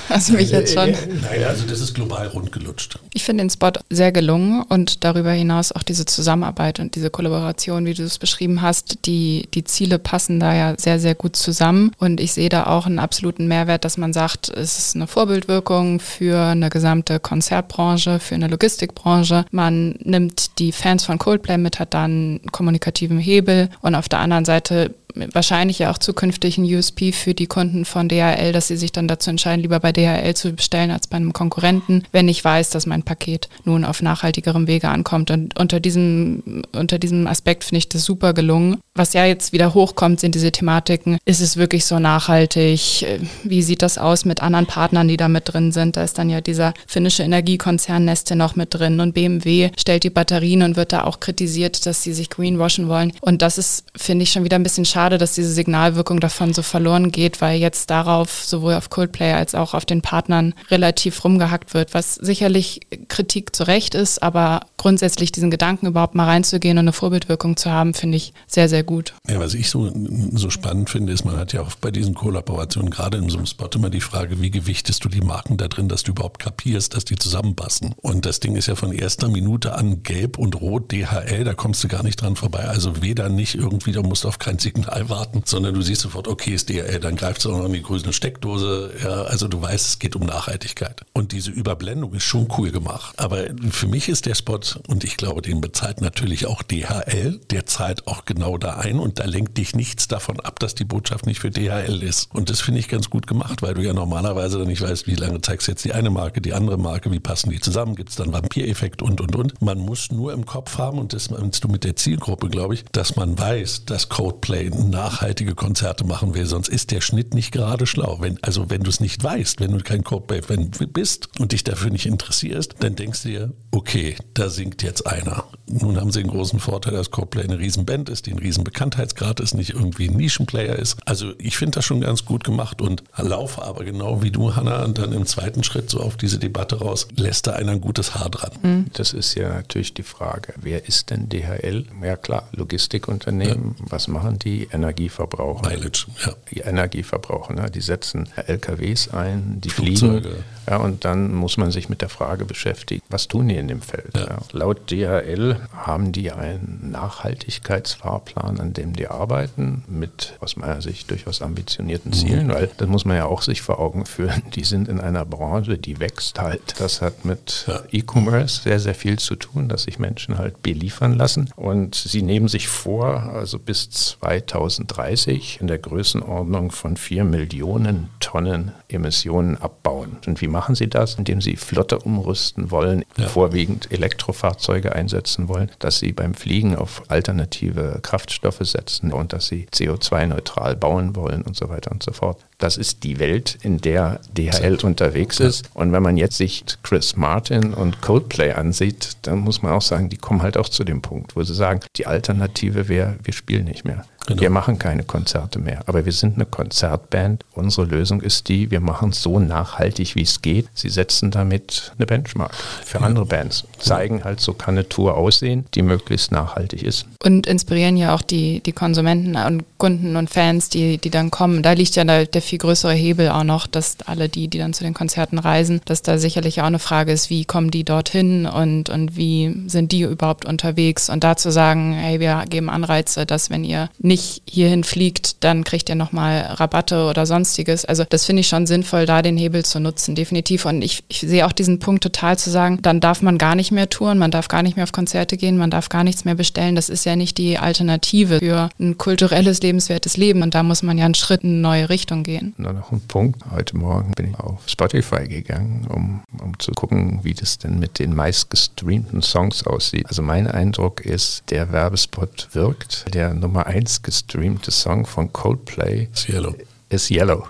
Also 0.10 0.34
mich 0.34 0.52
jetzt 0.52 0.74
schon. 0.74 0.92
Nein, 0.92 1.44
also 1.48 1.66
das 1.68 1.82
ist 1.82 1.94
global 1.94 2.28
rundgelutscht. 2.28 3.00
Ich 3.14 3.24
finde 3.24 3.44
den 3.44 3.50
Spot 3.50 3.72
sehr 3.90 4.12
gelungen 4.12 4.64
und 4.64 5.04
darüber 5.04 5.32
hinaus 5.32 5.72
auch 5.72 5.84
diese 5.84 6.06
Zusammenarbeit 6.06 6.80
und 6.80 6.96
diese 6.96 7.10
Kollaboration, 7.10 7.86
wie 7.86 7.94
du 7.94 8.04
es 8.04 8.18
beschrieben 8.18 8.62
hast, 8.62 9.06
die, 9.06 9.48
die 9.54 9.64
Ziele 9.64 10.00
passen 10.00 10.40
da 10.40 10.54
ja 10.54 10.76
sehr, 10.78 11.00
sehr 11.00 11.16
gut 11.16 11.36
zusammen. 11.36 11.92
Und 11.98 12.20
ich 12.20 12.34
sehe 12.34 12.50
da 12.50 12.68
auch 12.68 12.86
einen 12.86 13.00
absoluten 13.00 13.48
Mehrwert, 13.48 13.86
dass 13.86 13.98
man 13.98 14.14
sagt, 14.14 14.50
es 14.50 14.78
ist 14.78 14.96
eine 14.96 15.08
Vorbildwirkung 15.08 16.00
für 16.00 16.40
eine 16.40 16.70
gesamte 16.70 17.20
Konzertbranche, 17.20 18.20
für 18.20 18.36
eine 18.36 18.48
Logistikbranche. 18.48 19.46
Man 19.52 19.96
nimmt 20.04 20.60
die 20.60 20.72
Fans 20.72 21.06
von 21.06 21.18
Coldplay 21.18 21.58
mit, 21.58 21.80
hat 21.80 21.94
dann 21.94 22.08
einen 22.08 22.52
kommunikativen 22.52 23.20
Hebel 23.20 23.70
und 23.82 23.96
auf 23.96 24.10
der 24.10 24.20
anderen 24.20 24.46
Seite 24.46 24.94
wahrscheinlich 25.34 25.80
ja 25.80 25.92
auch 25.92 25.98
zukünftig 25.98 26.58
ein 26.58 26.64
USP 26.64 27.12
für 27.12 27.34
die 27.34 27.48
Kunden 27.48 27.86
von 27.86 28.10
DHL, 28.10 28.52
dass 28.52 28.68
sie 28.68 28.78
sich 28.78 28.92
dann 28.92 29.08
dazu 29.08 29.30
entscheiden, 29.30 29.62
lieber 29.62 29.80
bei 29.80 29.92
DHL 29.98 30.34
zu 30.36 30.54
bestellen 30.54 30.92
als 30.92 31.08
bei 31.08 31.18
einem 31.18 31.34
Konkurrenten, 31.34 32.04
wenn 32.12 32.30
ich 32.30 32.44
weiß, 32.44 32.70
dass 32.70 32.86
mein 32.86 33.04
Paket 33.04 33.50
nun 33.64 33.86
auf 33.86 34.02
nachhaltigerem 34.02 34.68
Wege 34.68 34.90
ankommt. 34.90 35.32
Und 35.32 35.60
unter 35.60 35.80
diesem, 35.80 36.64
unter 36.74 37.00
diesem 37.00 37.28
Aspekt 37.28 37.64
finde 37.64 37.80
ich 37.80 37.90
das 37.90 38.04
super 38.04 38.34
gelungen. 38.34 38.78
Was 38.96 39.14
ja 39.14 39.26
jetzt 39.26 39.54
wieder 39.54 39.74
hochkommt, 39.74 40.20
sind 40.20 40.36
diese 40.36 40.52
Thematiken. 40.52 41.18
Ist 41.26 41.42
es 41.42 41.58
wirklich 41.58 41.86
so 41.86 42.00
nachhaltig? 42.00 43.06
Wie 43.44 43.62
sieht 43.62 43.82
das 43.82 43.98
aus 43.98 44.26
mit 44.26 44.42
anderen 44.42 44.66
Partnern, 44.66 45.08
die 45.08 45.18
da 45.18 45.28
mit 45.28 45.54
drin 45.54 45.72
sind? 45.72 45.98
Da 45.98 46.04
ist 46.04 46.18
dann 46.18 46.30
ja 46.30 46.42
dieser 46.42 46.74
finnische 46.88 47.24
Energiekonzern 47.24 48.06
Neste 48.06 48.36
noch 48.36 48.56
mit 48.56 48.74
drin 48.74 49.00
und 49.00 49.14
BMW 49.14 49.70
stellt 49.78 50.04
die 50.04 50.10
Batterien 50.10 50.62
und 50.62 50.76
wird 50.76 50.94
da 50.94 51.04
auch 51.04 51.20
kritisiert, 51.20 51.86
dass 51.86 52.04
sie 52.04 52.14
sich 52.14 52.30
greenwashen 52.30 52.88
wollen. 52.88 53.14
Und 53.22 53.42
das 53.42 53.58
ist, 53.58 53.86
finde 53.96 54.24
ich, 54.24 54.32
schon 54.32 54.44
wieder 54.44 54.56
ein 54.56 54.64
bisschen 54.64 54.86
schade 54.86 55.08
schade, 55.08 55.18
dass 55.18 55.34
diese 55.34 55.52
Signalwirkung 55.52 56.20
davon 56.20 56.54
so 56.54 56.62
verloren 56.62 57.12
geht, 57.12 57.40
weil 57.40 57.60
jetzt 57.60 57.90
darauf 57.90 58.44
sowohl 58.44 58.74
auf 58.74 58.90
Coldplay 58.90 59.32
als 59.32 59.56
auch 59.56 59.74
auf 59.74 59.86
den 59.90 60.02
Partnern 60.02 60.54
relativ 60.70 61.24
rumgehackt 61.24 61.74
wird, 61.74 61.94
was 61.94 62.16
sicherlich 62.16 62.82
Kritik 63.08 63.56
zu 63.56 63.64
Recht 63.64 63.96
ist, 63.96 64.22
aber 64.22 64.62
grundsätzlich 64.78 65.32
diesen 65.32 65.52
Gedanken 65.52 65.88
überhaupt 65.88 66.16
mal 66.16 66.26
reinzugehen 66.26 66.78
und 66.78 66.84
eine 66.84 66.94
Vorbildwirkung 66.94 67.58
zu 67.58 67.72
haben, 67.72 67.94
finde 67.94 68.18
ich 68.18 68.34
sehr, 68.48 68.70
sehr 68.70 68.84
gut. 68.84 69.14
Ja, 69.28 69.40
was 69.40 69.54
ich 69.54 69.70
so, 69.70 69.92
so 70.34 70.50
spannend 70.50 70.90
finde, 70.90 71.14
ist, 71.14 71.26
man 71.26 71.38
hat 71.38 71.54
ja 71.54 71.62
auch 71.62 71.76
bei 71.76 71.92
diesen 71.92 72.14
Kollaborationen 72.14 72.92
gerade 72.92 73.18
in 73.18 73.30
so 73.30 73.38
einem 73.38 73.48
Spot 73.48 73.70
immer 73.76 73.90
die 73.90 74.02
Frage, 74.02 74.42
wie 74.42 74.52
gewichtest 74.52 75.04
du 75.04 75.10
die 75.10 75.22
Marken 75.22 75.58
da 75.58 75.68
drin, 75.68 75.90
dass 75.90 76.04
du 76.04 76.12
überhaupt 76.12 76.40
kapierst, 76.40 76.96
dass 76.96 77.06
die 77.06 77.16
zusammenpassen. 77.16 77.96
Und 78.02 78.26
das 78.26 78.40
Ding 78.40 78.56
ist 78.56 78.68
ja 78.68 78.76
von 78.76 78.92
erster 78.92 79.28
Minute 79.28 79.76
an 79.76 80.04
gelb 80.04 80.38
und 80.38 80.60
rot 80.62 80.92
DHL, 80.92 81.44
da 81.44 81.54
kommst 81.54 81.84
du 81.84 81.88
gar 81.88 82.04
nicht 82.04 82.22
dran 82.22 82.36
vorbei. 82.36 82.66
Also 82.66 83.02
weder 83.02 83.30
nicht 83.30 83.56
irgendwie, 83.56 83.92
da 83.92 84.02
musst 84.02 84.24
du 84.24 84.28
auf 84.28 84.40
kein 84.40 84.60
Signal 84.60 85.10
warten, 85.10 85.42
sondern 85.46 85.74
du 85.74 85.82
siehst 85.82 86.02
sofort, 86.02 86.28
okay, 86.28 86.54
ist 86.54 86.70
DRL, 86.70 87.00
dann 87.00 87.16
greifst 87.16 87.46
du 87.46 87.52
auch 87.52 87.58
noch 87.58 87.66
in 87.66 87.74
die 87.74 87.82
grüne 87.82 88.14
Steckdose. 88.14 88.92
Ja, 89.04 89.24
also 89.24 89.48
du 89.48 89.62
weißt, 89.62 89.77
es 89.86 90.00
geht 90.00 90.16
um 90.16 90.26
Nachhaltigkeit. 90.26 91.06
Und 91.14 91.32
diese 91.32 91.52
Überblendung 91.52 92.14
ist 92.14 92.24
schon 92.24 92.48
cool 92.58 92.72
gemacht. 92.72 93.14
Aber 93.18 93.46
für 93.72 93.88
mich 93.88 94.10
ist 94.10 94.26
der 94.26 94.36
Spot, 94.36 94.60
und 94.88 95.04
ich 95.04 95.18
glaube, 95.18 95.42
den 95.42 95.62
bezahlt 95.62 96.02
natürlich 96.02 96.46
auch 96.46 96.64
DHL, 96.64 97.40
der 97.52 97.66
zahlt 97.66 98.08
auch 98.08 98.26
genau 98.26 98.58
da 98.58 98.76
ein 98.78 99.00
und 99.00 99.20
da 99.20 99.26
lenkt 99.26 99.58
dich 99.58 99.76
nichts 99.76 100.08
davon 100.08 100.40
ab, 100.40 100.60
dass 100.60 100.76
die 100.76 100.86
Botschaft 100.86 101.26
nicht 101.26 101.40
für 101.40 101.52
DHL 101.52 102.04
ist. 102.04 102.34
Und 102.34 102.50
das 102.50 102.62
finde 102.62 102.80
ich 102.80 102.88
ganz 102.88 103.10
gut 103.10 103.28
gemacht, 103.28 103.62
weil 103.62 103.74
du 103.74 103.82
ja 103.82 103.94
normalerweise 103.94 104.58
dann 104.60 104.68
nicht 104.68 104.82
weißt, 104.82 105.08
wie 105.08 105.16
lange 105.16 105.42
zeigst 105.42 105.68
du 105.68 105.72
jetzt 105.72 105.86
die 105.86 105.94
eine 105.94 106.10
Marke, 106.10 106.42
die 106.42 106.54
andere 106.54 106.78
Marke, 106.78 107.12
wie 107.12 107.20
passen 107.20 107.50
die 107.50 107.60
zusammen, 107.60 107.96
gibt 107.96 108.10
es 108.10 108.16
dann 108.16 108.34
Vampireffekt 108.34 109.02
und, 109.02 109.22
und, 109.22 109.36
und. 109.36 109.62
Man 109.62 109.80
muss 109.80 110.12
nur 110.12 110.34
im 110.34 110.46
Kopf 110.46 110.78
haben, 110.78 111.00
und 111.00 111.14
das 111.14 111.30
meinst 111.30 111.64
du 111.64 111.68
mit 111.68 111.84
der 111.84 111.96
Zielgruppe, 111.96 112.50
glaube 112.50 112.74
ich, 112.76 112.86
dass 112.92 113.16
man 113.16 113.38
weiß, 113.38 113.86
dass 113.86 114.10
Codeplay 114.10 114.70
nachhaltige 114.70 115.56
Konzerte 115.56 116.06
machen 116.06 116.34
will, 116.34 116.46
sonst 116.46 116.70
ist 116.70 116.92
der 116.92 117.02
Schnitt 117.02 117.34
nicht 117.34 117.52
gerade 117.52 117.86
schlau. 117.86 118.18
Wenn, 118.20 118.42
also 118.44 118.70
wenn 118.70 118.84
du 118.84 118.90
es 118.90 119.00
nicht 119.00 119.24
weißt, 119.24 119.60
wenn 119.60 119.67
du 119.72 119.80
kein 119.80 120.04
Codebase 120.04 120.88
bist 120.88 121.30
und 121.40 121.52
dich 121.52 121.64
dafür 121.64 121.90
nicht 121.90 122.06
interessierst, 122.06 122.76
dann 122.80 122.96
denkst 122.96 123.24
du 123.24 123.30
dir, 123.30 123.54
okay, 123.72 124.16
da 124.34 124.50
singt 124.50 124.84
jetzt 124.84 125.06
einer 125.06 125.46
Nun 125.70 126.00
haben 126.00 126.12
sie 126.12 126.22
den 126.22 126.32
großen 126.32 126.60
Vorteil, 126.60 126.94
dass 126.94 127.12
Coldplay 127.12 127.44
eine 127.44 127.60
Riesenband 127.60 128.10
ist, 128.10 128.26
die 128.26 128.32
ein 128.32 128.40
Riesenbekanntheitsgrad 128.40 129.40
ist, 129.42 129.54
nicht 129.54 129.72
irgendwie 129.72 130.08
ein 130.08 130.16
Nischenplayer 130.16 130.76
ist. 130.78 130.98
Also 131.06 131.34
ich 131.38 131.58
finde 131.58 131.76
das 131.76 131.86
schon 131.86 132.02
ganz 132.02 132.24
gut 132.24 132.44
gemacht 132.46 132.82
und 132.82 133.04
laufe 133.18 133.64
aber 133.64 133.84
genau 133.84 134.24
wie 134.24 134.32
du, 134.32 134.56
Hanna, 134.56 134.88
dann 134.88 135.12
im 135.12 135.26
zweiten 135.26 135.64
Schritt 135.64 135.90
so 135.90 136.00
auf 136.00 136.16
diese 136.16 136.40
Debatte 136.40 136.80
raus, 136.80 137.08
lässt 137.18 137.48
da 137.48 137.54
einer 137.54 137.74
ein 137.74 137.82
gutes 137.82 138.16
Haar 138.16 138.30
dran. 138.30 138.52
Mhm. 138.62 138.86
Das 138.94 139.12
ist 139.12 139.36
ja 139.36 139.50
natürlich 139.50 139.94
die 139.94 140.04
Frage, 140.04 140.54
wer 140.56 140.88
ist 140.88 141.10
denn 141.10 141.28
DHL? 141.28 141.86
Ja 142.02 142.16
klar, 142.16 142.48
Logistikunternehmen, 142.54 143.76
ja. 143.78 143.86
was 143.90 144.08
machen 144.08 144.40
die? 144.40 144.70
Energieverbraucher. 144.72 145.70
Mileage, 145.70 146.08
ja. 146.26 146.34
Die 146.52 146.60
Energieverbraucher, 146.62 147.54
ne? 147.54 147.70
die 147.70 147.82
setzen 147.82 148.30
LKWs 148.48 149.10
ein, 149.10 149.60
die 149.60 149.70
Flugzeuge. 149.70 150.30
fliegen. 150.30 150.44
Ja, 150.70 150.78
und 150.78 151.06
dann 151.06 151.34
muss 151.34 151.58
man 151.58 151.72
sich 151.72 151.90
mit 151.90 152.02
der 152.02 152.10
Frage 152.10 152.46
beschäftigen, 152.46 153.02
was 153.10 153.28
tun 153.28 153.48
die 153.50 153.58
in 153.68 153.80
dem 153.80 153.82
Feld? 153.82 154.16
Ja. 154.16 154.26
Ja. 154.28 154.38
Laut 154.52 154.90
DHL 154.90 155.58
haben 155.76 156.12
die 156.12 156.32
einen 156.32 156.92
Nachhaltigkeitsfahrplan, 156.92 158.60
an 158.60 158.74
dem 158.74 158.94
die 158.94 159.08
arbeiten, 159.08 159.84
mit 159.88 160.38
aus 160.40 160.56
meiner 160.56 160.82
Sicht 160.82 161.12
durchaus 161.12 161.42
ambitionierten 161.42 162.14
Zielen, 162.14 162.48
mhm. 162.48 162.52
weil 162.52 162.70
das 162.78 162.88
muss 162.88 163.06
man 163.06 163.18
ja 163.18 163.26
auch 163.26 163.42
sich 163.42 163.62
vor 163.62 163.80
Augen 163.80 164.06
führen. 164.06 164.44
Die 164.56 164.64
sind 164.64 164.88
in 164.88 165.00
einer 165.00 165.26
Branche, 165.26 165.78
die 165.78 166.00
wächst 166.00 166.40
halt. 166.40 166.80
Das 166.80 167.02
hat 167.02 167.26
mit 167.26 167.66
ja. 167.68 167.82
E-Commerce 167.92 168.62
sehr, 168.64 168.80
sehr 168.80 168.96
viel 168.96 169.20
zu 169.20 169.36
tun, 169.36 169.68
dass 169.70 169.84
sich 169.84 170.00
Menschen 170.00 170.38
halt 170.38 170.64
beliefern 170.64 171.14
lassen. 171.14 171.50
Und 171.56 171.96
sie 171.96 172.22
nehmen 172.22 172.48
sich 172.48 172.68
vor, 172.68 173.24
also 173.34 173.60
bis 173.60 173.90
2030 173.90 175.60
in 175.62 175.68
der 175.68 175.78
Größenordnung 175.78 176.72
von 176.72 176.98
4 176.98 177.24
Millionen 177.24 178.10
Tonnen 178.20 178.72
Emissionen 178.90 179.58
abbauen. 179.58 180.18
Und 180.26 180.42
wie 180.42 180.48
machen 180.48 180.76
sie 180.76 180.88
das? 180.88 181.16
Indem 181.16 181.42
sie 181.42 181.56
Flotte 181.56 182.00
umrüsten 182.00 182.72
wollen, 182.72 183.04
ja. 183.18 183.28
Vorwiegend 183.48 183.90
Elektrofahrzeuge 183.94 184.94
einsetzen 184.94 185.48
wollen, 185.48 185.72
dass 185.80 186.00
sie 186.00 186.12
beim 186.12 186.34
Fliegen 186.34 186.76
auf 186.76 187.04
alternative 187.08 188.00
Kraftstoffe 188.02 188.60
setzen 188.62 189.14
und 189.14 189.32
dass 189.32 189.48
sie 189.48 189.68
CO2-neutral 189.74 190.76
bauen 190.76 191.16
wollen 191.16 191.44
und 191.44 191.56
so 191.56 191.70
weiter 191.70 191.92
und 191.92 192.04
so 192.04 192.12
fort. 192.12 192.44
Das 192.58 192.76
ist 192.76 193.04
die 193.04 193.20
Welt, 193.20 193.58
in 193.62 193.78
der 193.78 194.20
DHL 194.36 194.80
unterwegs 194.84 195.40
ist. 195.40 195.70
Und 195.74 195.94
wenn 195.94 196.04
man 196.04 196.18
jetzt 196.18 196.36
sich 196.36 196.66
Chris 196.84 197.16
Martin 197.16 197.74
und 197.74 198.02
Coldplay 198.02 198.52
ansieht, 198.52 199.12
dann 199.22 199.40
muss 199.40 199.62
man 199.62 199.72
auch 199.72 199.82
sagen, 199.82 200.10
die 200.10 200.18
kommen 200.18 200.42
halt 200.42 200.58
auch 200.58 200.68
zu 200.68 200.84
dem 200.84 201.02
Punkt, 201.02 201.38
wo 201.38 201.44
sie 201.44 201.56
sagen, 201.56 201.80
die 201.96 202.06
Alternative 202.06 202.90
wäre, 202.90 203.16
wir 203.24 203.34
spielen 203.34 203.66
nicht 203.66 203.86
mehr. 203.86 204.04
Genau. 204.28 204.42
Wir 204.42 204.50
machen 204.50 204.78
keine 204.78 205.04
Konzerte 205.04 205.58
mehr, 205.58 205.80
aber 205.86 206.06
wir 206.06 206.12
sind 206.12 206.36
eine 206.36 206.46
Konzertband. 206.46 207.46
Unsere 207.54 207.88
Lösung 207.88 208.20
ist 208.20 208.50
die, 208.50 208.70
wir 208.72 208.82
machen 208.82 209.12
es 209.12 209.22
so 209.22 209.40
nachhaltig, 209.40 210.16
wie 210.16 210.22
es 210.22 210.42
geht. 210.42 210.68
Sie 210.74 210.90
setzen 210.90 211.32
damit 211.32 211.94
eine 211.98 212.06
Benchmark 212.06 212.54
für 212.84 213.00
ja. 213.00 213.06
andere 213.06 213.26
Bands, 213.26 213.64
zeigen 213.80 214.26
halt, 214.26 214.42
so 214.42 214.54
kann 214.54 214.76
eine 214.76 214.90
Tour 214.90 215.16
aussehen, 215.16 215.66
die 215.74 215.82
möglichst 215.82 216.34
nachhaltig 216.34 216.84
ist. 216.84 217.06
Und 217.24 217.48
inspirieren 217.48 217.96
ja 217.96 218.14
auch 218.14 218.22
die, 218.22 218.60
die 218.60 218.74
Konsumenten 218.74 219.38
und 219.38 219.64
Kunden 219.78 220.18
und 220.18 220.30
Fans, 220.30 220.68
die, 220.68 220.98
die 220.98 221.10
dann 221.10 221.32
kommen. 221.32 221.64
Da 221.64 221.72
liegt 221.72 221.96
ja 221.96 222.04
der, 222.04 222.26
der 222.26 222.42
viel 222.42 222.60
größere 222.60 222.94
Hebel 222.94 223.30
auch 223.30 223.46
noch, 223.46 223.66
dass 223.66 223.96
alle 224.06 224.28
die, 224.28 224.50
die 224.50 224.58
dann 224.58 224.74
zu 224.74 224.84
den 224.84 224.94
Konzerten 224.94 225.40
reisen, 225.40 225.80
dass 225.86 226.02
da 226.02 226.18
sicherlich 226.18 226.60
auch 226.60 226.66
eine 226.66 226.80
Frage 226.80 227.14
ist, 227.14 227.30
wie 227.30 227.46
kommen 227.46 227.72
die 227.72 227.86
dorthin 227.86 228.46
und, 228.46 228.90
und 228.90 229.16
wie 229.16 229.56
sind 229.68 229.94
die 229.94 230.02
überhaupt 230.02 230.44
unterwegs 230.44 231.10
und 231.10 231.24
da 231.24 231.38
zu 231.38 231.50
sagen, 231.50 231.94
hey, 231.94 232.20
wir 232.20 232.44
geben 232.50 232.70
Anreize, 232.70 233.26
dass 233.26 233.50
wenn 233.50 233.64
ihr 233.64 233.90
nicht 234.00 234.17
nicht 234.18 234.42
hierhin 234.50 234.84
fliegt, 234.84 235.44
dann 235.44 235.64
kriegt 235.64 235.90
ihr 235.90 235.96
nochmal 235.96 236.42
Rabatte 236.42 237.06
oder 237.06 237.28
sonstiges. 237.28 237.86
Also 237.86 238.04
das 238.10 238.26
finde 238.26 238.40
ich 238.40 238.48
schon 238.48 238.66
sinnvoll, 238.66 239.06
da 239.06 239.22
den 239.22 239.38
Hebel 239.38 239.64
zu 239.64 239.80
nutzen, 239.80 240.16
definitiv. 240.16 240.66
Und 240.66 240.82
ich, 240.82 241.04
ich 241.08 241.20
sehe 241.20 241.46
auch 241.46 241.52
diesen 241.52 241.78
Punkt 241.78 242.02
total 242.02 242.38
zu 242.38 242.50
sagen, 242.50 242.80
dann 242.82 243.00
darf 243.00 243.22
man 243.22 243.38
gar 243.38 243.54
nicht 243.54 243.72
mehr 243.72 243.90
touren, 243.90 244.18
man 244.18 244.32
darf 244.32 244.48
gar 244.48 244.64
nicht 244.64 244.76
mehr 244.76 244.84
auf 244.84 244.92
Konzerte 244.92 245.38
gehen, 245.38 245.58
man 245.58 245.70
darf 245.70 245.90
gar 245.90 246.04
nichts 246.04 246.26
mehr 246.26 246.34
bestellen. 246.34 246.76
Das 246.76 246.90
ist 246.90 247.06
ja 247.06 247.16
nicht 247.16 247.38
die 247.38 247.60
Alternative 247.60 248.40
für 248.40 248.70
ein 248.80 248.98
kulturelles, 248.98 249.62
lebenswertes 249.62 250.18
Leben. 250.18 250.42
Und 250.42 250.56
da 250.56 250.64
muss 250.64 250.82
man 250.82 250.98
ja 250.98 251.06
einen 251.06 251.14
Schritt 251.14 251.44
in 251.44 251.52
eine 251.52 251.60
neue 251.60 251.90
Richtung 251.90 252.24
gehen. 252.24 252.56
Nur 252.58 252.74
noch 252.74 252.92
ein 252.92 253.02
Punkt. 253.02 253.44
Heute 253.52 253.78
Morgen 253.78 254.14
bin 254.14 254.32
ich 254.32 254.40
auf 254.40 254.68
Spotify 254.68 255.28
gegangen, 255.28 255.86
um, 255.90 256.24
um 256.42 256.58
zu 256.58 256.72
gucken, 256.72 257.20
wie 257.22 257.36
das 257.36 257.60
denn 257.60 257.78
mit 257.78 258.00
den 258.00 258.16
meistgestreamten 258.16 259.22
Songs 259.22 259.68
aussieht. 259.68 260.08
Also 260.08 260.24
mein 260.24 260.48
Eindruck 260.48 261.02
ist, 261.02 261.44
der 261.52 261.72
Werbespot 261.72 262.48
wirkt. 262.54 263.06
Der 263.14 263.36
Nummer 263.36 263.68
1 263.68 264.02
gestreamte 264.08 264.72
Song 264.72 265.06
von 265.06 265.34
Coldplay 265.34 266.08
ist 266.14 266.30
Yellow. 266.30 266.56
Ist 266.88 267.12
Yellow. 267.12 267.46